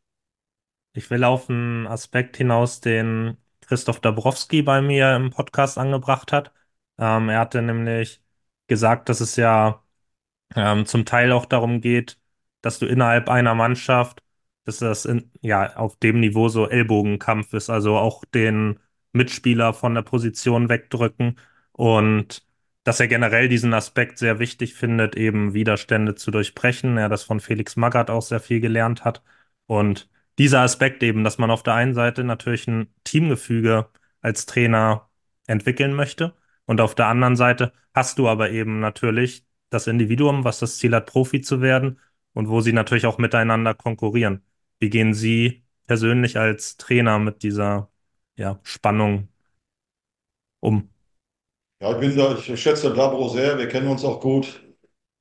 [0.93, 6.53] ich will auf einen Aspekt hinaus, den Christoph Dabrowski bei mir im Podcast angebracht hat.
[6.97, 8.21] Ähm, er hatte nämlich
[8.67, 9.83] gesagt, dass es ja
[10.55, 12.19] ähm, zum Teil auch darum geht,
[12.61, 14.23] dass du innerhalb einer Mannschaft,
[14.65, 18.79] dass das in, ja auf dem Niveau so Ellbogenkampf ist, also auch den
[19.13, 21.39] Mitspieler von der Position wegdrücken
[21.71, 22.45] und
[22.83, 26.97] dass er generell diesen Aspekt sehr wichtig findet, eben Widerstände zu durchbrechen.
[26.97, 29.21] Er das von Felix Magath auch sehr viel gelernt hat.
[29.65, 33.89] Und dieser Aspekt eben, dass man auf der einen Seite natürlich ein Teamgefüge
[34.21, 35.09] als Trainer
[35.47, 40.59] entwickeln möchte und auf der anderen Seite hast du aber eben natürlich das Individuum, was
[40.59, 41.99] das Ziel hat, Profi zu werden
[42.33, 44.43] und wo sie natürlich auch miteinander konkurrieren.
[44.79, 47.89] Wie gehen Sie persönlich als Trainer mit dieser
[48.35, 49.29] ja, Spannung
[50.59, 50.89] um?
[51.81, 54.66] Ja, ich bin da, ich schätze Dabro sehr, wir kennen uns auch gut.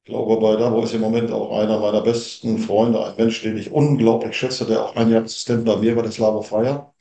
[0.06, 3.56] Ich glaube, bei Dabro ist im Moment auch einer meiner besten Freunde, ein Mensch, den
[3.58, 6.94] ich unglaublich schätze, der auch ein Jahr Assistent bei mir war, der Slavo Freier.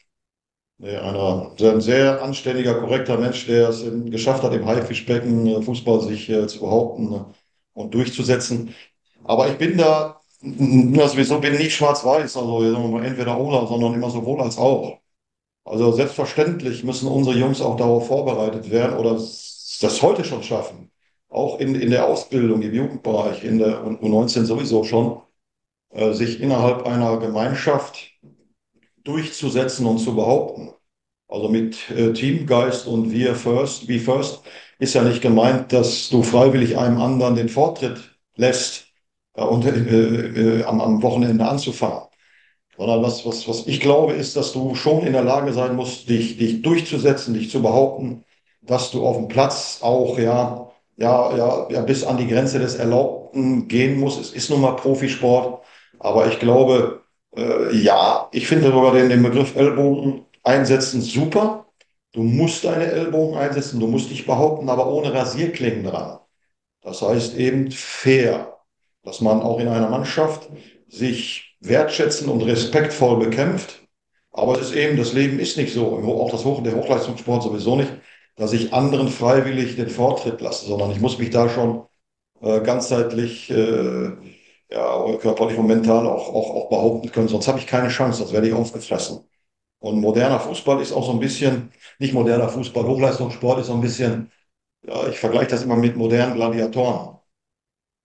[0.80, 6.02] Nee, einer, ein sehr anständiger, korrekter Mensch, der es geschafft hat, im Haifischbecken äh, Fußball
[6.02, 7.22] sich äh, zu behaupten äh,
[7.74, 8.76] und durchzusetzen.
[9.24, 12.64] Aber ich bin da, n- sowieso bin nicht schwarz-weiß, also
[13.00, 15.00] entweder oder, sondern immer sowohl als auch.
[15.66, 20.92] Also selbstverständlich müssen unsere Jungs auch darauf vorbereitet werden oder das heute schon schaffen.
[21.36, 25.22] Auch in, in der Ausbildung, im Jugendbereich, in der U19 sowieso schon,
[25.90, 28.14] äh, sich innerhalb einer Gemeinschaft
[29.04, 30.72] durchzusetzen und zu behaupten.
[31.28, 34.44] Also mit äh, Teamgeist und wir first, we first
[34.80, 38.88] ist ja nicht gemeint, dass du freiwillig einem anderen den Vortritt lässt
[39.34, 42.04] äh, und äh, äh, am, am Wochenende anzufangen.
[42.78, 46.10] Sondern was, was, was ich glaube, ist, dass du schon in der Lage sein musst,
[46.10, 48.24] dich, dich durchzusetzen, dich zu behaupten,
[48.62, 52.76] dass du auf dem Platz auch ja, ja, ja, ja bis an die Grenze des
[52.76, 54.20] Erlaubten gehen musst.
[54.20, 55.64] Es ist nun mal Profisport,
[56.00, 57.04] aber ich glaube,
[57.36, 61.66] äh, ja, ich finde sogar den, den Begriff Ellbogen einsetzen super.
[62.14, 66.20] Du musst deine Ellbogen einsetzen, du musst dich behaupten, aber ohne Rasierklingen dran.
[66.82, 68.58] Das heißt eben fair,
[69.04, 70.50] dass man auch in einer Mannschaft
[70.88, 73.82] sich wertschätzen und respektvoll bekämpft.
[74.32, 77.76] Aber es ist eben, das Leben ist nicht so, auch das Hoch, der Hochleistungssport sowieso
[77.76, 77.92] nicht,
[78.36, 81.86] dass ich anderen freiwillig den Vortritt lasse, sondern ich muss mich da schon
[82.42, 84.12] äh, ganzheitlich, äh,
[84.72, 88.34] ja, körperlich und mental auch, auch, auch behaupten können, sonst habe ich keine Chance, sonst
[88.34, 89.22] werde ich aufgefressen.
[89.80, 93.82] Und moderner Fußball ist auch so ein bisschen, nicht moderner Fußball, Hochleistungssport ist so ein
[93.82, 94.32] bisschen,
[94.86, 97.18] ja, ich vergleiche das immer mit modernen Gladiatoren.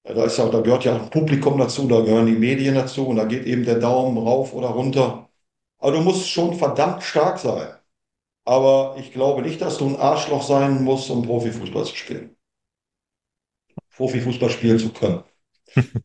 [0.07, 2.75] Ja, da ist ja, da gehört ja auch ein Publikum dazu, da gehören die Medien
[2.75, 5.29] dazu und da geht eben der Daumen rauf oder runter.
[5.79, 7.69] Aber du musst schon verdammt stark sein.
[8.45, 12.37] Aber ich glaube nicht, dass du ein Arschloch sein musst, um Profifußball zu spielen.
[13.97, 15.23] Profifußball spielen zu können.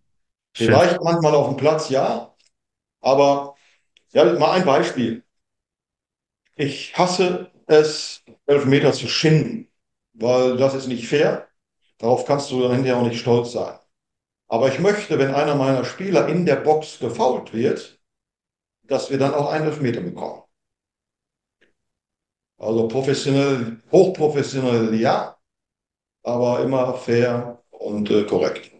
[0.53, 2.35] Vielleicht manchmal auf dem Platz, ja.
[3.01, 3.55] Aber
[4.13, 5.23] ja, mal ein Beispiel.
[6.55, 9.69] Ich hasse es, Elfmeter zu schinden,
[10.13, 11.47] weil das ist nicht fair.
[11.97, 13.79] Darauf kannst du dann hinterher auch nicht stolz sein.
[14.49, 18.01] Aber ich möchte, wenn einer meiner Spieler in der Box gefoult wird,
[18.83, 20.43] dass wir dann auch einen Elfmeter bekommen.
[22.57, 25.37] Also professionell, hochprofessionell, ja,
[26.23, 28.71] aber immer fair und äh, korrekt.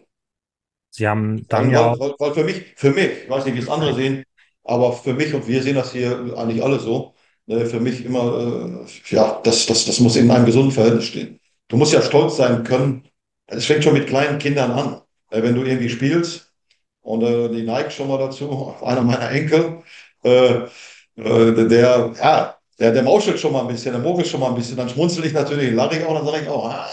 [0.90, 3.60] Sie haben dann Weil, ja weil, weil, für mich, für mich, ich weiß nicht, wie
[3.60, 4.24] es andere sehen,
[4.64, 7.14] aber für mich und wir sehen das hier eigentlich alle so.
[7.48, 11.40] äh, für mich immer, äh, ja, das, das, das muss in einem gesunden Verhältnis stehen.
[11.68, 13.08] Du musst ja stolz sein können.
[13.46, 15.00] Es fängt schon mit kleinen Kindern an.
[15.30, 16.52] Äh, wenn du irgendwie spielst
[17.02, 19.82] und äh, die neigt schon mal dazu, einer meiner Enkel,
[20.24, 20.64] äh,
[21.16, 24.54] äh, der, ja, der, der mauschelt schon mal ein bisschen, der mogelt schon mal ein
[24.54, 26.88] bisschen, dann schmunzel ich natürlich, lache ich auch, dann sage ich auch, ah,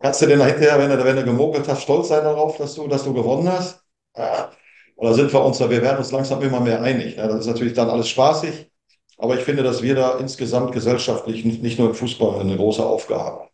[0.00, 2.88] kannst du denn hinterher, wenn du, wenn du gemogelt hast, stolz sein darauf, dass du,
[2.88, 3.82] dass du gewonnen hast?
[4.16, 4.50] Ja.
[4.96, 7.16] Oder sind wir uns, wir werden uns langsam immer mehr einig.
[7.16, 8.70] Ja, das ist natürlich dann alles spaßig,
[9.18, 13.24] aber ich finde, dass wir da insgesamt gesellschaftlich, nicht, nur im Fußball, eine große Aufgabe
[13.24, 13.48] haben.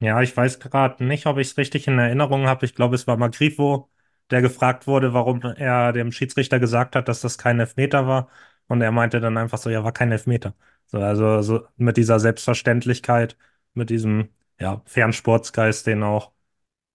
[0.00, 2.66] Ja, ich weiß gerade nicht, ob ich es richtig in Erinnerung habe.
[2.66, 3.90] Ich glaube, es war Magrifo,
[4.30, 8.28] der gefragt wurde, warum er dem Schiedsrichter gesagt hat, dass das kein Elfmeter war.
[8.68, 10.54] Und er meinte dann einfach so, ja, war kein Elfmeter.
[10.86, 13.36] So, also so mit dieser Selbstverständlichkeit,
[13.74, 16.32] mit diesem ja, Fernsportsgeist, den auch,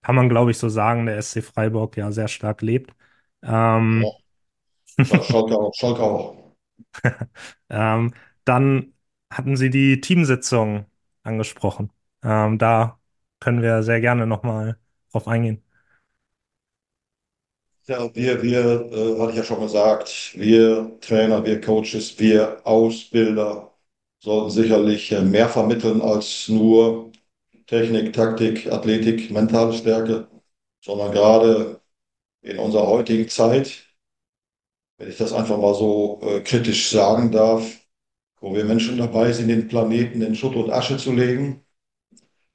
[0.02, 2.94] kann man glaube ich so sagen, der SC Freiburg ja sehr stark lebt.
[3.42, 4.14] Ähm,
[4.98, 4.98] ja.
[5.22, 5.72] Schalke auch.
[5.74, 6.36] Schalke auch.
[7.70, 8.94] ähm, dann
[9.30, 10.86] hatten Sie die Teamsitzung
[11.22, 11.92] angesprochen.
[12.22, 13.00] Ähm, da
[13.40, 14.78] können wir sehr gerne nochmal
[15.12, 15.62] drauf eingehen.
[17.90, 18.60] Ja, wir, wir,
[18.92, 23.74] äh, hatte ich ja schon gesagt, wir Trainer, wir Coaches, wir Ausbilder
[24.20, 27.10] sollten sicherlich äh, mehr vermitteln als nur
[27.66, 30.28] Technik, Taktik, Athletik, mentale Stärke,
[30.84, 31.80] sondern gerade
[32.42, 33.86] in unserer heutigen Zeit,
[34.98, 37.80] wenn ich das einfach mal so äh, kritisch sagen darf,
[38.40, 41.64] wo wir Menschen dabei sind, den Planeten in Schutt und Asche zu legen,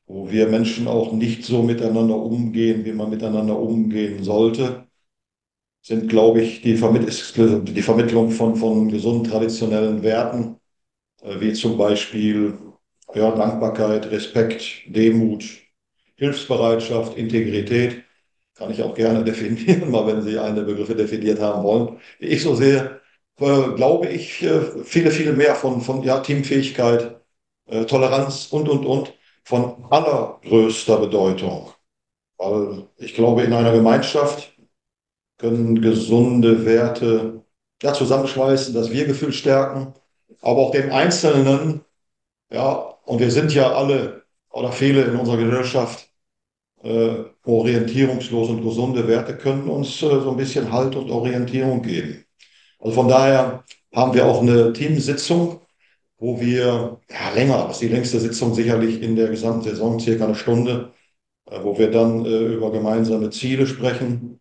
[0.07, 4.87] wo wir Menschen auch nicht so miteinander umgehen, wie man miteinander umgehen sollte,
[5.85, 10.57] sind, glaube ich, die, Vermitt die Vermittlung von, von gesunden traditionellen Werten,
[11.21, 12.57] äh, wie zum Beispiel
[13.13, 15.45] ja, Dankbarkeit, Respekt, Demut,
[16.15, 18.03] Hilfsbereitschaft, Integrität.
[18.55, 21.99] Kann ich auch gerne definieren, mal wenn Sie eine Begriffe definiert haben wollen.
[22.19, 23.01] Wie ich so sehe,
[23.39, 27.21] äh, glaube ich, äh, viele, viele mehr von, von ja, Teamfähigkeit,
[27.67, 31.71] äh, Toleranz und, und, und von allergrößter Bedeutung.
[32.37, 34.54] Weil ich glaube, in einer Gemeinschaft
[35.37, 37.43] können gesunde Werte
[37.81, 39.93] ja, zusammenschweißen, das Wir-Gefühl stärken,
[40.41, 41.81] aber auch den Einzelnen,
[42.51, 42.73] ja,
[43.05, 46.09] und wir sind ja alle oder viele in unserer Gesellschaft
[46.83, 52.25] äh, orientierungslos und gesunde Werte können uns äh, so ein bisschen Halt und Orientierung geben.
[52.79, 55.61] Also von daher haben wir auch eine Teamsitzung,
[56.17, 60.25] wo wir, ja länger, das ist die längste Sitzung sicherlich in der gesamten Saison, circa
[60.25, 60.93] eine Stunde,
[61.49, 64.39] äh, wo wir dann äh, über gemeinsame Ziele sprechen,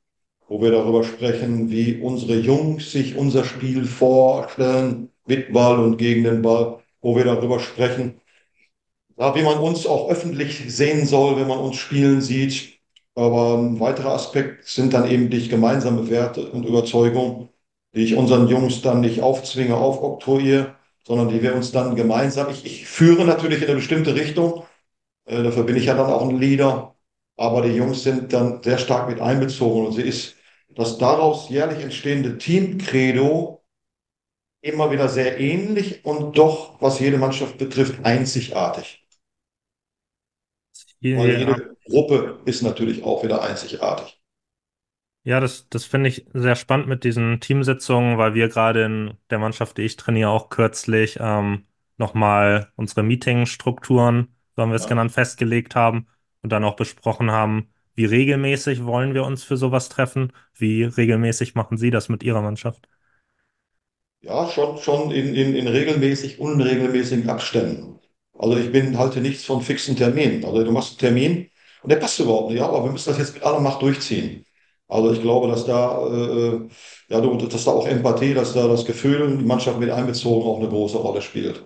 [0.54, 6.22] wo wir darüber sprechen, wie unsere Jungs sich unser Spiel vorstellen, mit Ball und gegen
[6.22, 8.20] den Ball, wo wir darüber sprechen,
[9.16, 12.78] wie man uns auch öffentlich sehen soll, wenn man uns spielen sieht.
[13.16, 17.48] Aber ein weiterer Aspekt sind dann eben die gemeinsame Werte und Überzeugungen,
[17.92, 22.64] die ich unseren Jungs dann nicht aufzwinge, aufoktroyiere, sondern die wir uns dann gemeinsam, ich,
[22.64, 24.62] ich führe natürlich in eine bestimmte Richtung,
[25.26, 26.94] äh, dafür bin ich ja dann auch ein Leader,
[27.36, 30.36] aber die Jungs sind dann sehr stark mit einbezogen und sie ist
[30.74, 33.64] das daraus jährlich entstehende Team-Credo
[34.60, 39.06] immer wieder sehr ähnlich und doch, was jede Mannschaft betrifft, einzigartig.
[41.00, 41.18] Ja.
[41.18, 44.20] Weil jede Gruppe ist natürlich auch wieder einzigartig.
[45.22, 49.38] Ja, das, das finde ich sehr spannend mit diesen Teamsitzungen, weil wir gerade in der
[49.38, 54.90] Mannschaft, die ich trainiere, auch kürzlich ähm, nochmal unsere Meetingstrukturen, so haben wir es ja.
[54.90, 56.06] genannt, festgelegt haben
[56.42, 60.32] und dann auch besprochen haben, wie regelmäßig wollen wir uns für sowas treffen?
[60.54, 62.88] Wie regelmäßig machen Sie das mit Ihrer Mannschaft?
[64.22, 67.98] Ja, schon, schon in, in, in regelmäßig, unregelmäßigen Abständen.
[68.32, 70.44] Also ich bin halte nichts von fixen Terminen.
[70.44, 71.50] Also du machst einen Termin
[71.82, 74.44] und der passt überhaupt nicht, ja, aber wir müssen das jetzt mit aller Macht durchziehen.
[74.88, 76.68] Also ich glaube, dass da, äh,
[77.08, 80.68] ja, dass da auch Empathie, dass da das Gefühl, die Mannschaft mit einbezogen auch eine
[80.68, 81.64] große Rolle spielt.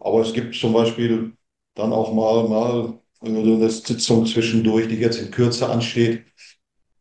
[0.00, 1.34] Aber es gibt zum Beispiel
[1.74, 6.24] dann auch mal, mal also eine Sitzung zwischendurch, die jetzt in Kürze ansteht.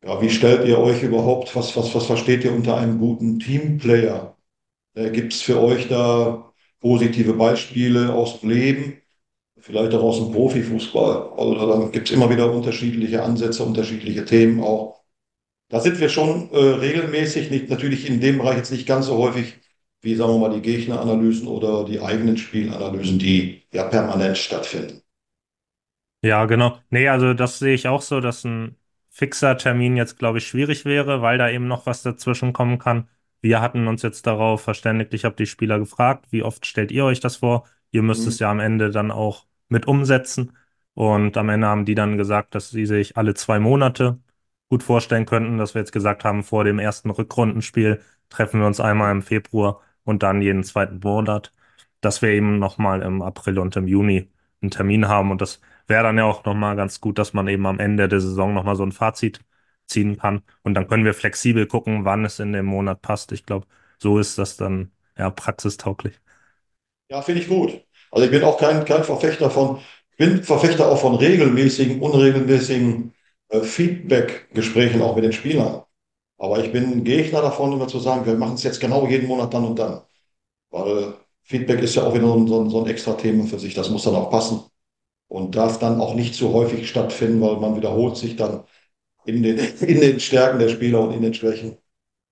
[0.04, 4.38] Ja, wie stellt ihr euch überhaupt, was, was, was versteht ihr unter einem guten Teamplayer?
[4.96, 9.02] Äh, Gibt es für euch da positive Beispiele aus dem Leben?
[9.60, 11.34] Vielleicht auch aus dem Profifußball.
[11.38, 15.02] Also da gibt es immer wieder unterschiedliche Ansätze, unterschiedliche Themen auch.
[15.70, 19.18] Da sind wir schon äh, regelmäßig, nicht, natürlich in dem Bereich jetzt nicht ganz so
[19.18, 19.56] häufig
[20.02, 25.01] wie, sagen wir mal, die Gegneranalysen oder die eigenen Spielanalysen, die ja permanent stattfinden.
[26.24, 26.78] Ja, genau.
[26.90, 28.76] Nee, also das sehe ich auch so, dass ein
[29.10, 33.10] fixer Termin jetzt, glaube ich, schwierig wäre, weil da eben noch was dazwischen kommen kann.
[33.42, 37.06] Wir hatten uns jetzt darauf verständigt, ich habe die Spieler gefragt, wie oft stellt ihr
[37.06, 37.66] euch das vor?
[37.90, 38.28] Ihr müsst mhm.
[38.30, 40.56] es ja am Ende dann auch mit umsetzen.
[40.94, 44.20] Und am Ende haben die dann gesagt, dass sie sich alle zwei Monate
[44.70, 48.80] gut vorstellen könnten, dass wir jetzt gesagt haben, vor dem ersten Rückrundenspiel treffen wir uns
[48.80, 51.52] einmal im Februar und dann jeden zweiten Monat.
[52.02, 54.30] dass wir eben nochmal im April und im Juni
[54.62, 55.32] einen Termin haben.
[55.32, 58.22] Und das wäre dann ja auch nochmal ganz gut, dass man eben am Ende der
[58.22, 59.42] Saison nochmal so ein Fazit
[59.88, 60.44] ziehen kann.
[60.64, 63.34] Und dann können wir flexibel gucken, wann es in dem Monat passt.
[63.34, 63.68] Ich glaube,
[64.00, 66.20] so ist das dann ja praxistauglich.
[67.10, 67.86] Ja, finde ich gut.
[68.12, 69.80] Also ich bin auch kein, kein Verfechter von,
[70.18, 73.14] bin Verfechter auch von regelmäßigen, unregelmäßigen
[73.50, 75.84] äh, Feedback-Gesprächen auch mit den Spielern.
[76.40, 79.54] Aber ich bin Gegner davon, immer zu sagen, wir machen es jetzt genau jeden Monat
[79.54, 80.02] dann und dann.
[80.72, 83.76] Weil Feedback ist ja auch wieder so ein, so ein extra Thema für sich.
[83.76, 84.62] Das muss dann auch passen
[85.32, 88.66] und darf dann auch nicht zu häufig stattfinden, weil man wiederholt sich dann
[89.26, 91.78] in den, in den Stärken der Spieler und in den Schwächen.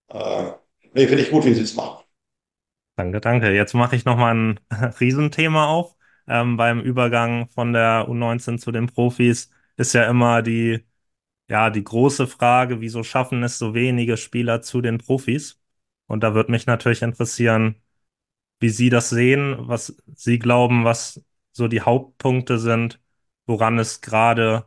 [0.10, 0.52] Äh,
[0.94, 2.04] nee, finde ich gut, wie sie es machen.
[2.96, 3.52] Danke, danke.
[3.54, 4.60] Jetzt mache ich nochmal ein
[5.00, 5.96] Riesenthema auf.
[6.28, 10.86] Ähm, beim Übergang von der U19 zu den Profis ist ja immer die,
[11.50, 15.62] ja, die große Frage, wieso schaffen es so wenige Spieler zu den Profis?
[16.08, 17.76] Und da würde mich natürlich interessieren,
[18.60, 21.24] wie Sie das sehen, was Sie glauben, was
[21.60, 23.02] so die Hauptpunkte sind,
[23.48, 24.66] woran es gerade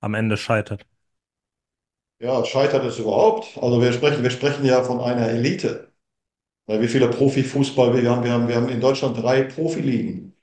[0.00, 0.86] am Ende scheitert.
[2.20, 3.56] Ja, scheitert es überhaupt?
[3.60, 5.92] Also wir sprechen, wir sprechen ja von einer Elite.
[6.68, 8.24] Wie viele Profifußball wir haben.
[8.24, 10.34] Wir haben, wir haben in Deutschland drei Profiligen.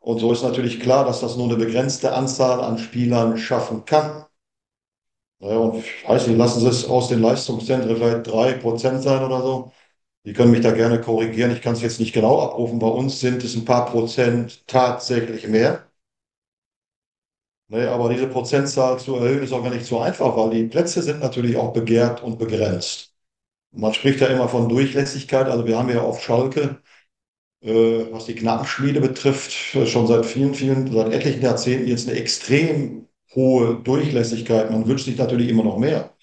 [0.00, 4.26] Und so ist natürlich klar, dass das nur eine begrenzte Anzahl an Spielern schaffen kann.
[5.40, 9.22] Ja, und ich weiß nicht, lassen Sie es aus den Leistungszentren vielleicht drei Prozent sein
[9.24, 9.72] oder so.
[10.28, 11.50] Die können mich da gerne korrigieren.
[11.50, 12.78] Ich kann es jetzt nicht genau abrufen.
[12.78, 15.88] Bei uns sind es ein paar Prozent tatsächlich mehr.
[17.70, 21.02] Nee, aber diese Prozentzahl zu erhöhen ist auch gar nicht so einfach, weil die Plätze
[21.02, 23.12] sind natürlich auch begehrt und begrenzt.
[23.72, 25.48] Man spricht ja immer von Durchlässigkeit.
[25.48, 26.80] Also wir haben ja auf Schalke,
[27.62, 33.08] äh, was die Knappenschmiede betrifft, schon seit vielen, vielen, seit etlichen Jahrzehnten jetzt eine extrem
[33.34, 34.70] hohe Durchlässigkeit.
[34.70, 36.14] Man wünscht sich natürlich immer noch mehr.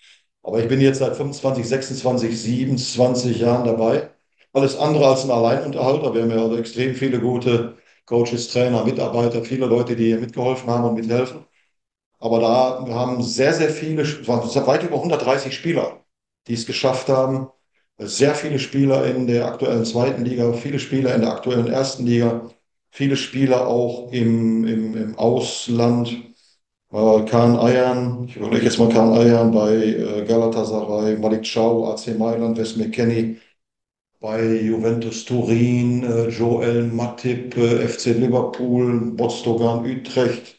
[0.45, 4.11] Aber ich bin jetzt seit 25, 26, 27 Jahren dabei.
[4.53, 6.13] Alles andere als ein Alleinunterhalter.
[6.13, 10.69] Wir haben ja also extrem viele gute Coaches, Trainer, Mitarbeiter, viele Leute, die hier mitgeholfen
[10.69, 11.45] haben und mithelfen.
[12.19, 16.05] Aber da haben sehr, sehr viele, es waren weit über 130 Spieler,
[16.47, 17.49] die es geschafft haben.
[17.99, 22.49] Sehr viele Spieler in der aktuellen zweiten Liga, viele Spieler in der aktuellen ersten Liga,
[22.91, 26.34] viele Spieler auch im, im, im Ausland.
[26.91, 32.13] Äh, Kahn Ayern, ich überlege jetzt mal Kahn Ayern bei äh, Galatasaray, Malik Chow, AC
[32.17, 33.37] Mailand, Wes McKenney,
[34.21, 40.57] bei Juventus Turin, äh, Joel Matip, äh, FC Liverpool, Botstogan Utrecht,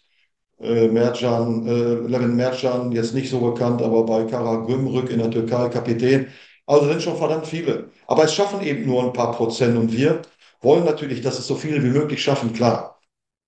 [0.60, 5.68] äh, Mercan, äh, Levin Mercan, jetzt nicht so bekannt, aber bei Karagümrük in der Türkei
[5.70, 6.28] Kapitän.
[6.66, 7.90] Also sind schon verdammt viele.
[8.08, 10.22] Aber es schaffen eben nur ein paar Prozent und wir
[10.62, 13.00] wollen natürlich, dass es so viele wie möglich schaffen, klar.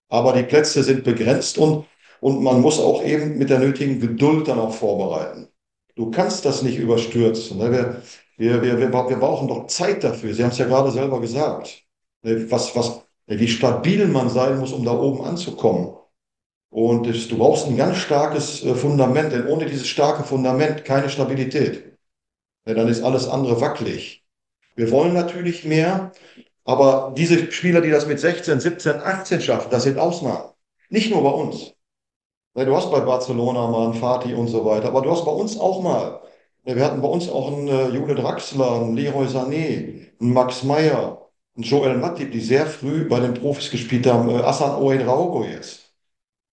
[0.09, 1.87] Aber die Plätze sind begrenzt und,
[2.21, 5.49] und man muss auch eben mit der nötigen Geduld dann auch vorbereiten.
[5.95, 7.59] Du kannst das nicht überstürzen.
[7.59, 7.73] Ne?
[7.73, 8.03] Wir,
[8.37, 10.33] wir, wir, wir, brauchen doch Zeit dafür.
[10.33, 11.83] Sie haben es ja gerade selber gesagt.
[12.23, 15.95] Ne, was, was, ne, wie stabil man sein muss, um da oben anzukommen.
[16.71, 21.99] Und du brauchst ein ganz starkes äh, Fundament, denn ohne dieses starke Fundament keine Stabilität.
[22.67, 24.25] Ja, dann ist alles andere wackelig.
[24.77, 26.13] Wir wollen natürlich mehr,
[26.65, 30.51] aber diese Spieler, die das mit 16, 17, 18 schaffen, das sind Ausnahmen.
[30.91, 31.75] Nicht nur bei uns.
[32.65, 35.59] Du hast bei Barcelona mal einen Fatih und so weiter, aber du hast bei uns
[35.59, 36.21] auch mal
[36.75, 41.31] wir hatten bei uns auch einen äh, Jule Draxler, einen Leroy Sané, einen Max Meyer,
[41.57, 44.29] einen Joel Matip, die sehr früh bei den Profis gespielt haben.
[44.29, 45.95] Äh, Asan Owen Raugo jetzt.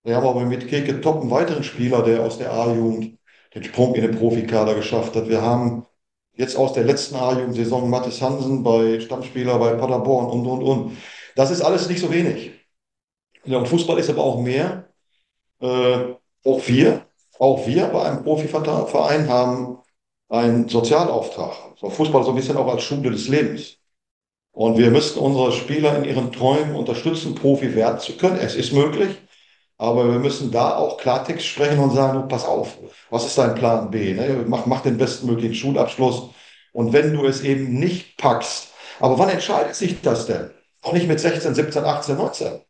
[0.04, 3.18] Wir haben aber mit Keke Top einen weiteren Spieler, der aus der A-Jugend
[3.56, 5.28] den Sprung in den Profikader geschafft hat.
[5.28, 5.86] Wir haben
[6.34, 10.98] jetzt aus der letzten A-Jugendsaison Mathis Hansen bei Stammspieler bei Paderborn und, und, und.
[11.36, 12.52] Das ist alles nicht so wenig.
[13.46, 14.90] Ja, und Fußball ist aber auch mehr.
[15.66, 17.06] Äh, auch wir,
[17.40, 19.80] auch wir bei einem Profiverein haben
[20.30, 21.54] ein Sozialauftrag.
[21.80, 23.78] So Fußball so ein bisschen auch als Schule des Lebens.
[24.52, 28.40] Und wir müssen unsere Spieler in ihren Träumen unterstützen, Profi werden zu können.
[28.40, 29.18] Es ist möglich.
[29.78, 32.78] Aber wir müssen da auch Klartext sprechen und sagen, pass auf,
[33.10, 34.14] was ist dein Plan B?
[34.14, 34.46] Ne?
[34.48, 36.30] Mach, mach den bestmöglichen Schulabschluss.
[36.72, 40.52] Und wenn du es eben nicht packst, aber wann entscheidet sich das denn?
[40.82, 42.62] Auch nicht mit 16, 17, 18, 19.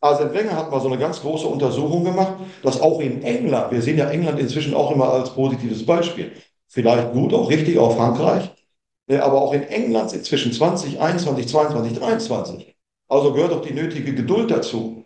[0.00, 3.82] Arsene Wenger hat mal so eine ganz große Untersuchung gemacht, dass auch in England, wir
[3.82, 6.32] sehen ja England inzwischen auch immer als positives Beispiel,
[6.68, 8.50] vielleicht gut, auch richtig auf Frankreich,
[9.08, 12.74] ne, aber auch in England sind zwischen 2021, 22, 23.
[13.08, 15.04] Also gehört auch die nötige Geduld dazu.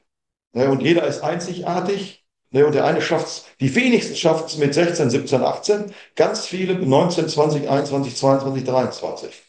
[0.53, 2.25] Ne, und jeder ist einzigartig.
[2.51, 6.47] Ne, und der eine schafft es, die wenigsten schaffen es mit 16, 17, 18, ganz
[6.47, 9.43] viele 19, 20, 21, 22, 23.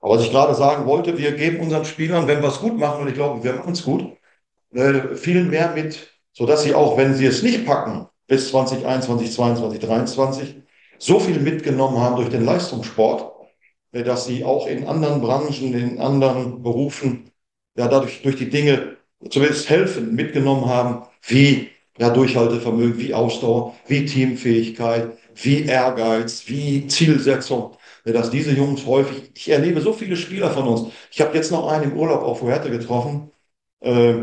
[0.00, 3.02] Aber was ich gerade sagen wollte, wir geben unseren Spielern, wenn wir es gut machen,
[3.02, 4.17] und ich glaube, wir machen es gut,
[4.72, 10.56] viel mehr mit, sodass sie auch, wenn sie es nicht packen, bis 2021, 22, 23,
[10.98, 13.32] so viel mitgenommen haben durch den Leistungssport,
[13.92, 17.30] äh, dass sie auch in anderen Branchen, in anderen Berufen
[17.76, 18.96] ja, dadurch durch die Dinge
[19.30, 27.76] zumindest helfen, mitgenommen haben, wie ja, Durchhaltevermögen, wie Ausdauer, wie Teamfähigkeit, wie Ehrgeiz, wie Zielsetzung.
[28.04, 30.92] Ja, dass diese Jungs häufig, ich erlebe so viele Spieler von uns.
[31.10, 33.30] Ich habe jetzt noch einen im Urlaub auf Fuerte getroffen,
[33.80, 34.14] äh,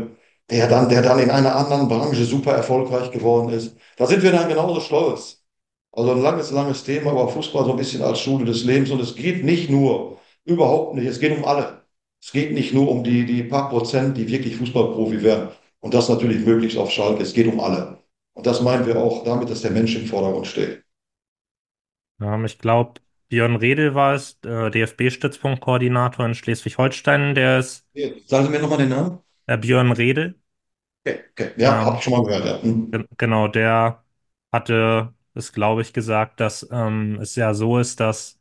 [0.50, 3.76] der dann, der dann in einer anderen Branche super erfolgreich geworden ist.
[3.96, 5.44] Da sind wir dann genauso stolz.
[5.92, 8.90] Also ein langes, langes Thema, aber Fußball so ein bisschen als Schule des Lebens.
[8.90, 11.82] Und es geht nicht nur, überhaupt nicht, es geht um alle.
[12.22, 15.48] Es geht nicht nur um die, die paar Prozent, die wirklich Fußballprofi werden.
[15.80, 17.22] Und das natürlich möglichst auf Schalke.
[17.22, 17.98] Es geht um alle.
[18.34, 20.82] Und das meinen wir auch damit, dass der Mensch im Vordergrund steht.
[22.20, 27.86] Ähm, ich glaube, Björn Redel war es, äh, DFB-Stützpunktkoordinator in Schleswig-Holstein, der ist
[28.26, 29.18] Sagen Sie mir nochmal den Namen.
[29.46, 30.40] Äh, Björn Redel.
[31.04, 31.52] Okay, okay.
[31.56, 32.44] Ja, Ähm, habe ich schon mal gehört.
[32.44, 32.62] Ja.
[32.62, 32.92] Hm.
[32.92, 34.04] Gen- Genau, der
[34.52, 38.40] hatte es, glaube ich, gesagt, dass ähm, es ja so ist, dass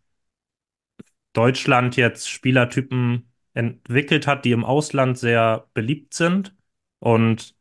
[1.33, 6.55] Deutschland jetzt Spielertypen entwickelt hat, die im Ausland sehr beliebt sind
[6.99, 7.55] und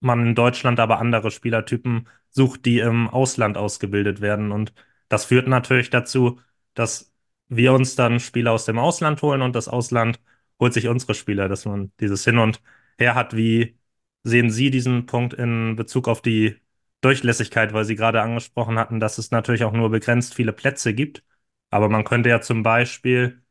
[0.00, 4.52] man in Deutschland aber andere Spielertypen sucht, die im Ausland ausgebildet werden.
[4.52, 4.74] Und
[5.08, 6.40] das führt natürlich dazu,
[6.74, 7.12] dass
[7.48, 10.20] wir uns dann Spieler aus dem Ausland holen und das Ausland
[10.60, 12.60] holt sich unsere Spieler, dass man dieses Hin und
[12.98, 13.36] Her hat.
[13.36, 13.78] Wie
[14.22, 16.56] sehen Sie diesen Punkt in Bezug auf die
[17.00, 21.22] Durchlässigkeit, weil Sie gerade angesprochen hatten, dass es natürlich auch nur begrenzt viele Plätze gibt.
[21.70, 23.42] Aber man könnte ja zum Beispiel,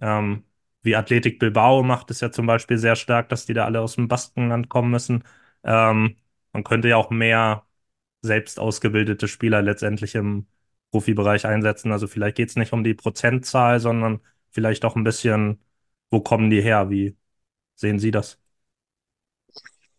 [0.00, 0.44] ähm,
[0.82, 3.94] wie Athletic Bilbao macht es ja zum Beispiel sehr stark, dass die da alle aus
[3.96, 5.24] dem Baskenland kommen müssen.
[5.64, 6.16] Ähm,
[6.52, 7.66] man könnte ja auch mehr
[8.22, 10.46] selbst ausgebildete Spieler letztendlich im
[10.90, 11.92] Profibereich einsetzen.
[11.92, 14.20] Also vielleicht geht es nicht um die Prozentzahl, sondern
[14.50, 15.60] vielleicht auch ein bisschen,
[16.10, 16.90] wo kommen die her?
[16.90, 17.16] Wie
[17.76, 18.41] sehen Sie das?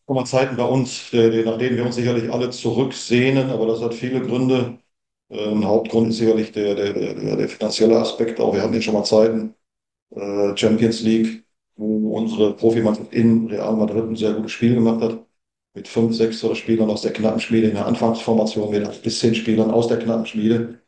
[0.05, 3.93] Guck mal, Zeiten bei uns, nach denen wir uns sicherlich alle zurücksehnen, aber das hat
[3.93, 4.79] viele Gründe.
[5.29, 8.39] Ein Hauptgrund ist sicherlich der, der, der, der finanzielle Aspekt.
[8.39, 9.55] Auch wir hatten jetzt schon mal Zeiten,
[10.15, 11.45] äh, Champions League,
[11.77, 15.25] wo unsere Profimannschaft in Real Madrid ein sehr gutes Spiel gemacht hat.
[15.75, 19.71] Mit fünf, sechs oder Spielern aus der Knappenschmiede in der Anfangsformation, mit bis zehn Spielern
[19.71, 20.81] aus der Knappenschmiede.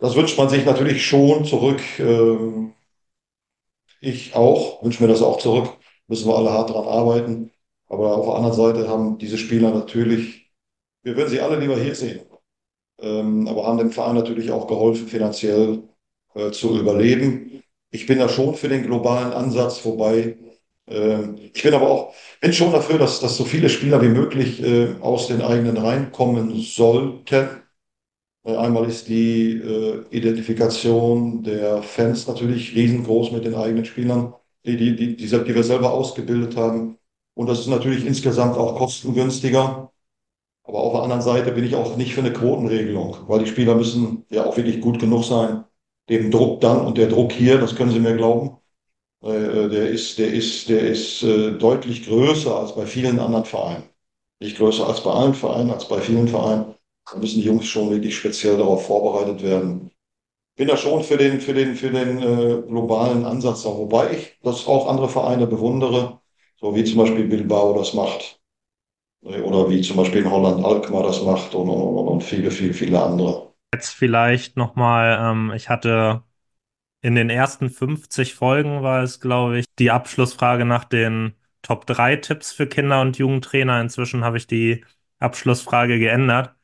[0.00, 1.80] Das wünscht man sich natürlich schon zurück.
[1.98, 2.74] Ähm,
[4.00, 5.76] Ich auch, wünsche mir das auch zurück.
[6.06, 7.50] Müssen wir alle hart daran arbeiten.
[7.94, 10.52] Aber auf der anderen Seite haben diese Spieler natürlich,
[11.02, 12.20] wir würden sie alle lieber hier sehen,
[13.00, 15.84] ähm, aber haben dem Verein natürlich auch geholfen, finanziell
[16.34, 17.62] äh, zu überleben.
[17.90, 20.36] Ich bin da schon für den globalen Ansatz, wobei
[20.88, 24.62] ähm, ich bin aber auch bin schon dafür, dass, dass so viele Spieler wie möglich
[24.62, 27.62] äh, aus den eigenen Reihen kommen sollten.
[28.44, 34.34] Einmal ist die äh, Identifikation der Fans natürlich riesengroß mit den eigenen Spielern,
[34.66, 36.98] die, die, die, die wir selber ausgebildet haben.
[37.34, 39.92] Und das ist natürlich insgesamt auch kostengünstiger.
[40.64, 43.74] Aber auf der anderen Seite bin ich auch nicht für eine Quotenregelung, weil die Spieler
[43.74, 45.64] müssen ja auch wirklich gut genug sein.
[46.08, 48.58] Dem Druck dann und der Druck hier, das können Sie mir glauben,
[49.22, 53.84] äh, der ist, der ist, der ist äh, deutlich größer als bei vielen anderen Vereinen.
[54.40, 56.74] Nicht größer als bei allen Vereinen, als bei vielen Vereinen.
[57.10, 59.90] Da müssen die Jungs schon wirklich speziell darauf vorbereitet werden.
[60.56, 64.66] Bin da schon für den, für den, für den äh, globalen Ansatz wobei ich das
[64.66, 66.20] auch andere Vereine bewundere,
[66.56, 68.40] so wie zum Beispiel Bilbao das macht.
[69.24, 72.74] Äh, Oder wie zum Beispiel in Holland Alkmaar das macht und, und, und viele, viele,
[72.74, 73.54] viele andere.
[73.72, 76.22] Jetzt vielleicht nochmal, ähm, ich hatte
[77.02, 82.16] in den ersten 50 Folgen war es, glaube ich, die Abschlussfrage nach den Top 3
[82.16, 83.80] Tipps für Kinder- und Jugendtrainer.
[83.80, 84.84] Inzwischen habe ich die
[85.18, 86.54] Abschlussfrage geändert.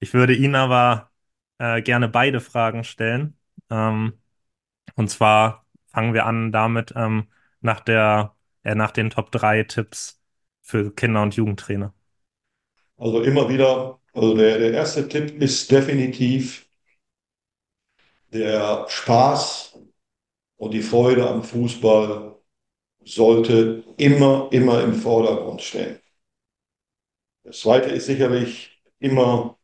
[0.00, 1.10] Ich würde Ihnen aber
[1.58, 3.38] äh, gerne beide Fragen stellen.
[3.70, 4.14] Ähm,
[4.96, 7.28] und zwar fangen wir an damit ähm,
[7.60, 10.20] nach der, äh, nach den Top 3 Tipps
[10.62, 11.94] für Kinder- und Jugendtrainer.
[12.98, 16.68] Also immer wieder, also der, der erste Tipp ist definitiv
[18.32, 19.78] der Spaß
[20.58, 22.36] und die Freude am Fußball
[23.04, 26.00] sollte immer, immer im Vordergrund stehen.
[27.44, 29.58] Das zweite ist sicherlich immer,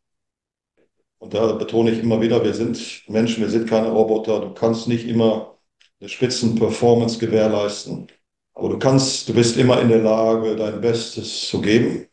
[1.18, 4.40] und da betone ich immer wieder, wir sind Menschen, wir sind keine Roboter.
[4.40, 5.58] Du kannst nicht immer
[6.00, 8.08] eine Spitzenperformance gewährleisten,
[8.56, 12.08] aber du kannst, du bist immer in der Lage, dein Bestes zu geben.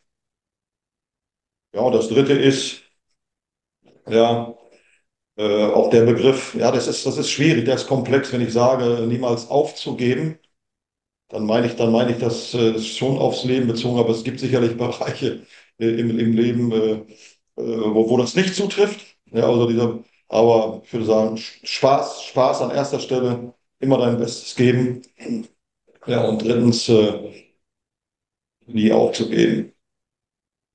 [1.74, 2.82] Ja, und das dritte ist,
[4.06, 4.54] ja,
[5.36, 8.52] äh, auch der Begriff, ja, das ist, das ist schwierig, der ist komplex, wenn ich
[8.52, 10.38] sage, niemals aufzugeben.
[11.30, 14.40] Dann meine ich, dann meine ich das äh, schon aufs Leben bezogen, aber es gibt
[14.40, 15.46] sicherlich Bereiche
[15.78, 17.04] äh, im, im Leben, äh, äh,
[17.56, 19.00] wo, wo das nicht zutrifft.
[19.32, 24.56] Ja, also dieser, aber ich würde sagen, Spaß, Spaß an erster Stelle, immer dein Bestes
[24.56, 25.02] geben.
[26.06, 27.54] Ja, und drittens, äh,
[28.66, 29.72] nie aufzugeben.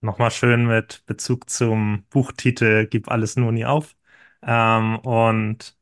[0.02, 3.96] Nochmal schön mit Bezug zum Buchtitel Gib alles nur nie auf.
[4.42, 5.78] Ähm, und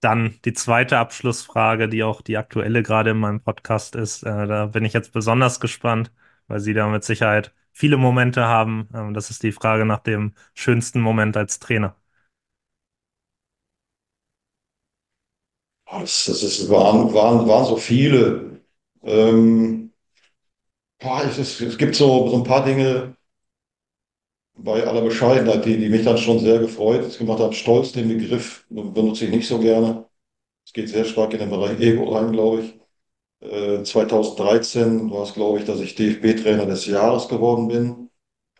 [0.00, 4.24] dann die zweite Abschlussfrage, die auch die aktuelle gerade in meinem Podcast ist.
[4.24, 6.12] Äh, da bin ich jetzt besonders gespannt,
[6.48, 8.88] weil Sie da mit Sicherheit viele Momente haben.
[8.94, 11.96] Ähm, das ist die Frage nach dem schönsten Moment als Trainer.
[15.88, 18.61] Das, das ist, waren, waren, waren so viele.
[19.04, 19.92] Ähm,
[21.00, 23.14] boah, es, es gibt so, so ein paar Dinge
[24.56, 27.52] bei aller Bescheidenheit, die, die mich dann schon sehr gefreut gemacht haben.
[27.52, 30.06] Stolz, den Begriff benutze ich nicht so gerne.
[30.66, 32.74] Es geht sehr stark in den Bereich Ego rein, glaube ich.
[33.50, 38.10] Äh, 2013 war es, glaube ich, dass ich DFB-Trainer des Jahres geworden bin.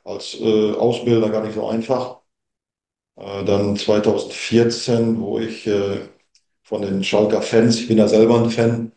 [0.04, 2.20] Als äh, Ausbilder gar nicht so einfach.
[3.16, 6.00] Äh, dann 2014, wo ich äh,
[6.64, 8.92] von den Schalker Fans, ich bin ja selber ein Fan,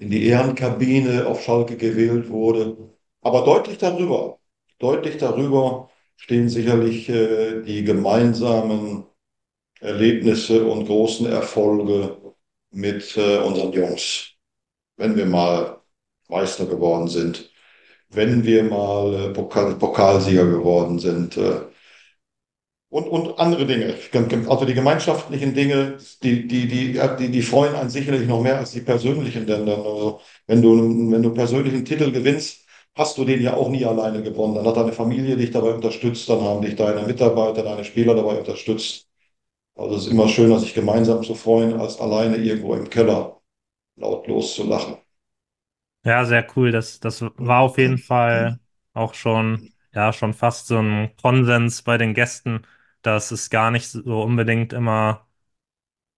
[0.00, 2.76] in die Ehrenkabine auf Schalke gewählt wurde.
[3.20, 4.40] Aber deutlich darüber,
[4.78, 9.04] deutlich darüber stehen sicherlich äh, die gemeinsamen
[9.80, 12.16] Erlebnisse und großen Erfolge
[12.70, 14.32] mit äh, unseren Jungs.
[14.96, 15.80] Wenn wir mal
[16.28, 17.50] Meister geworden sind,
[18.10, 21.60] wenn wir mal äh, Pokal, Pokalsieger geworden sind, äh,
[22.90, 23.94] und, und andere Dinge.
[24.48, 28.72] Also die gemeinschaftlichen Dinge, die, die, die, die, die freuen einen sicherlich noch mehr als
[28.72, 29.46] die persönlichen.
[29.46, 32.66] Denn also, wenn du, wenn du persönlichen Titel gewinnst,
[32.96, 34.54] hast du den ja auch nie alleine gewonnen.
[34.56, 38.38] Dann hat deine Familie dich dabei unterstützt, dann haben dich deine Mitarbeiter, deine Spieler dabei
[38.38, 39.08] unterstützt.
[39.76, 43.40] Also es ist immer schöner, sich gemeinsam zu freuen, als alleine irgendwo im Keller
[43.96, 44.96] lautlos zu lachen.
[46.04, 46.72] Ja, sehr cool.
[46.72, 48.58] Das, das war auf jeden Fall
[48.94, 49.62] auch schon,
[49.92, 52.62] ja, schon fast so ein Konsens bei den Gästen
[53.02, 55.26] dass es gar nicht so unbedingt immer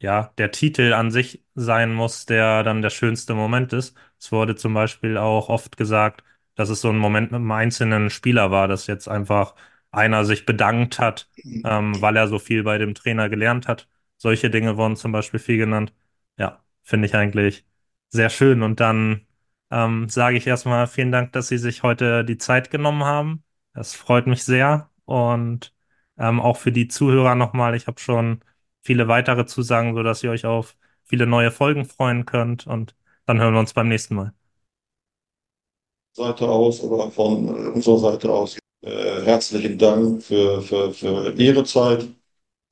[0.01, 3.97] ja, der Titel an sich sein muss, der dann der schönste Moment ist.
[4.19, 6.25] Es wurde zum Beispiel auch oft gesagt,
[6.55, 9.55] dass es so ein Moment mit einem einzelnen Spieler war, dass jetzt einfach
[9.91, 11.31] einer sich bedankt hat,
[11.63, 13.89] ähm, weil er so viel bei dem Trainer gelernt hat.
[14.17, 15.93] Solche Dinge wurden zum Beispiel viel genannt.
[16.39, 17.65] Ja, finde ich eigentlich
[18.09, 18.63] sehr schön.
[18.63, 19.27] Und dann
[19.71, 23.45] ähm, sage ich erstmal vielen Dank, dass Sie sich heute die Zeit genommen haben.
[23.75, 24.91] Das freut mich sehr.
[25.05, 25.73] Und
[26.19, 28.41] ähm, auch für die Zuhörer nochmal, ich habe schon
[28.83, 32.67] viele weitere Zusagen, sodass ihr euch auf viele neue Folgen freuen könnt.
[32.67, 32.97] Und
[33.27, 34.33] dann hören wir uns beim nächsten Mal.
[36.15, 41.65] Seite aus oder von äh, unserer Seite aus äh, herzlichen Dank für, für, für Ihre
[41.65, 42.07] Zeit,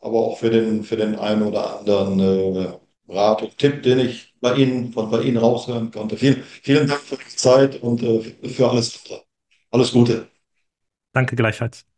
[0.00, 2.72] aber auch für den, für den einen oder anderen äh,
[3.12, 6.16] Rat und Tipp, den ich bei Ihnen, von bei Ihnen raushören konnte.
[6.16, 9.00] Vielen, vielen Dank für die Zeit und äh, für alles.
[9.72, 10.28] Alles Gute.
[11.12, 11.89] Danke gleichfalls.